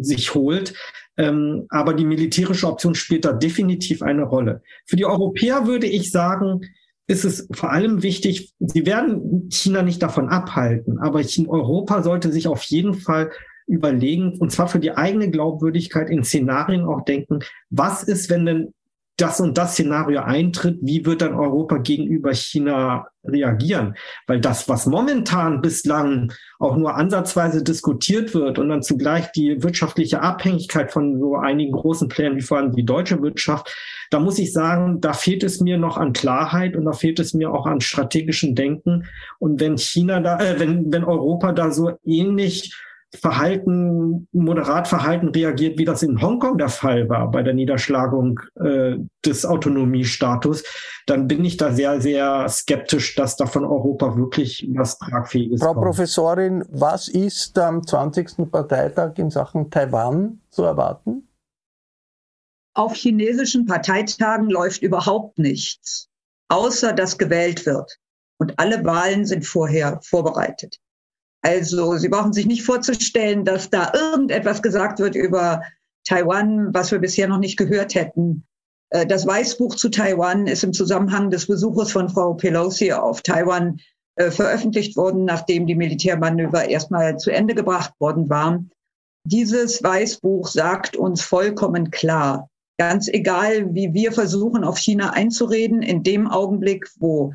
[0.01, 0.73] sich holt.
[1.17, 4.61] Ähm, aber die militärische Option spielt da definitiv eine Rolle.
[4.85, 6.61] Für die Europäer würde ich sagen,
[7.07, 12.47] ist es vor allem wichtig, sie werden China nicht davon abhalten, aber Europa sollte sich
[12.47, 13.31] auf jeden Fall
[13.65, 17.39] überlegen, und zwar für die eigene Glaubwürdigkeit in Szenarien auch denken,
[17.69, 18.73] was ist, wenn denn
[19.21, 23.95] das und das Szenario eintritt, wie wird dann Europa gegenüber China reagieren?
[24.27, 30.21] Weil das, was momentan bislang auch nur ansatzweise diskutiert wird und dann zugleich die wirtschaftliche
[30.21, 33.73] Abhängigkeit von so einigen großen Playern wie vor allem die deutsche Wirtschaft,
[34.09, 37.33] da muss ich sagen, da fehlt es mir noch an Klarheit und da fehlt es
[37.33, 39.05] mir auch an strategischem Denken.
[39.37, 42.73] Und wenn China da, äh, wenn, wenn Europa da so ähnlich
[43.15, 48.97] Verhalten, moderat Verhalten reagiert, wie das in Hongkong der Fall war bei der Niederschlagung äh,
[49.25, 50.63] des Autonomiestatus,
[51.07, 55.73] dann bin ich da sehr, sehr skeptisch, dass da von Europa wirklich was Tragfähiges Frau
[55.73, 55.85] kommt.
[55.85, 58.51] Professorin, was ist am 20.
[58.51, 61.27] Parteitag in Sachen Taiwan zu erwarten?
[62.75, 66.09] Auf chinesischen Parteitagen läuft überhaupt nichts,
[66.47, 67.97] außer dass gewählt wird.
[68.37, 70.79] Und alle Wahlen sind vorher vorbereitet.
[71.41, 75.61] Also Sie brauchen sich nicht vorzustellen, dass da irgendetwas gesagt wird über
[76.05, 78.45] Taiwan, was wir bisher noch nicht gehört hätten.
[78.89, 83.79] Äh, das Weißbuch zu Taiwan ist im Zusammenhang des Besuches von Frau Pelosi auf Taiwan
[84.15, 88.71] äh, veröffentlicht worden, nachdem die Militärmanöver erstmal zu Ende gebracht worden waren.
[89.23, 96.03] Dieses Weißbuch sagt uns vollkommen klar, ganz egal, wie wir versuchen, auf China einzureden, in
[96.03, 97.33] dem Augenblick, wo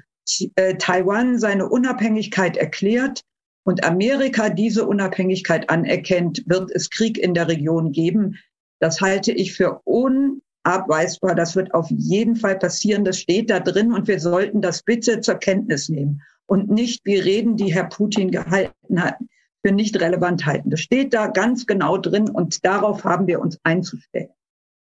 [0.57, 3.23] äh, Taiwan seine Unabhängigkeit erklärt,
[3.65, 8.39] und Amerika diese Unabhängigkeit anerkennt, wird es Krieg in der Region geben.
[8.79, 11.35] Das halte ich für unabweisbar.
[11.35, 13.05] Das wird auf jeden Fall passieren.
[13.05, 17.17] Das steht da drin und wir sollten das bitte zur Kenntnis nehmen und nicht wie
[17.17, 19.17] Reden, die Herr Putin gehalten hat,
[19.65, 20.71] für nicht relevant halten.
[20.71, 24.29] Das steht da ganz genau drin und darauf haben wir uns einzustellen.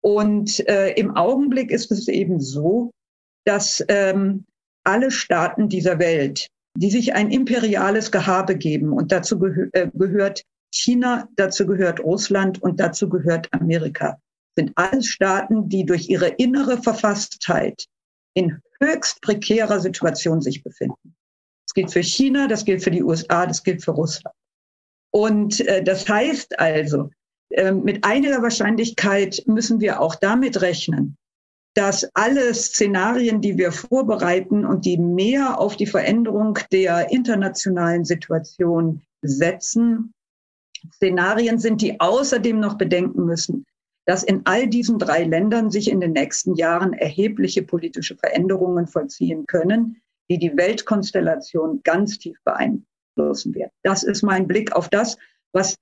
[0.02, 2.92] Und äh, im Augenblick ist es eben so,
[3.46, 4.46] dass ähm,
[4.84, 8.92] alle Staaten dieser Welt die sich ein imperiales Gehabe geben.
[8.92, 14.20] Und dazu gehö äh, gehört China, dazu gehört Russland und dazu gehört Amerika.
[14.58, 17.86] Sind alles Staaten, die durch ihre innere Verfasstheit
[18.34, 21.16] in höchst prekärer Situation sich befinden.
[21.66, 24.36] Das gilt für China, das gilt für die USA, das gilt für Russland.
[25.12, 27.10] Und äh, das heißt also,
[27.52, 31.18] äh, mit einiger Wahrscheinlichkeit müssen wir auch damit rechnen,
[31.76, 39.02] dass alle Szenarien, die wir vorbereiten und die mehr auf die Veränderung der internationalen Situation
[39.22, 40.14] setzen,
[40.96, 43.66] Szenarien sind, die außerdem noch bedenken müssen,
[44.06, 49.46] dass in all diesen drei Ländern sich in den nächsten Jahren erhebliche politische Veränderungen vollziehen
[49.46, 53.72] können, die die Weltkonstellation ganz tief beeinflussen werden.
[53.84, 55.18] Das ist mein Blick auf das,
[55.52, 55.76] was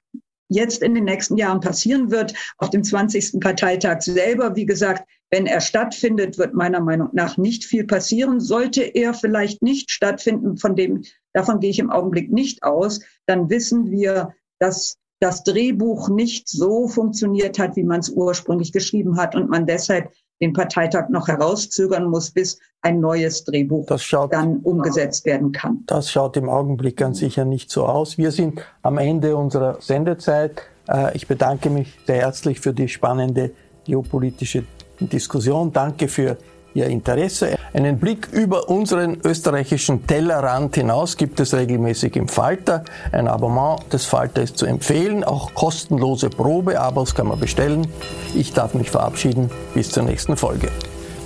[0.50, 2.34] jetzt in den nächsten Jahren passieren wird.
[2.58, 3.40] Auf dem 20.
[3.40, 8.40] Parteitag selber, wie gesagt, wenn er stattfindet, wird meiner Meinung nach nicht viel passieren.
[8.40, 11.02] Sollte er vielleicht nicht stattfinden, von dem,
[11.34, 16.88] davon gehe ich im Augenblick nicht aus, dann wissen wir, dass das Drehbuch nicht so
[16.88, 22.12] funktioniert hat, wie man es ursprünglich geschrieben hat und man deshalb den Parteitag noch herauszögern
[22.12, 25.82] muss, bis ein neues Drehbuch schaut, dann umgesetzt werden kann.
[25.88, 28.20] Das schaut im Augenblick ganz sicher nicht so aus.
[28.20, 30.62] Wir sind am Ende unserer Sendezeit.
[30.88, 33.50] Äh, ich bedanke mich sehr herzlich für die spannende
[33.86, 34.66] geopolitische
[35.10, 35.72] Diskussion.
[35.72, 36.38] Danke für
[36.74, 37.56] Ihr Interesse.
[37.74, 42.84] Einen Blick über unseren österreichischen Tellerrand hinaus gibt es regelmäßig im Falter.
[43.12, 47.88] Ein Abonnement des Falter ist zu empfehlen, auch kostenlose Probeabos kann man bestellen.
[48.34, 49.50] Ich darf mich verabschieden.
[49.74, 50.70] Bis zur nächsten Folge.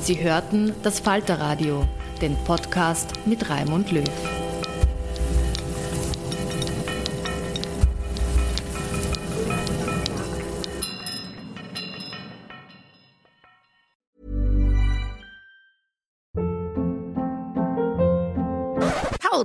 [0.01, 1.83] Sie hörten das Falterradio,
[2.21, 4.03] den Podcast mit Raimund Löw.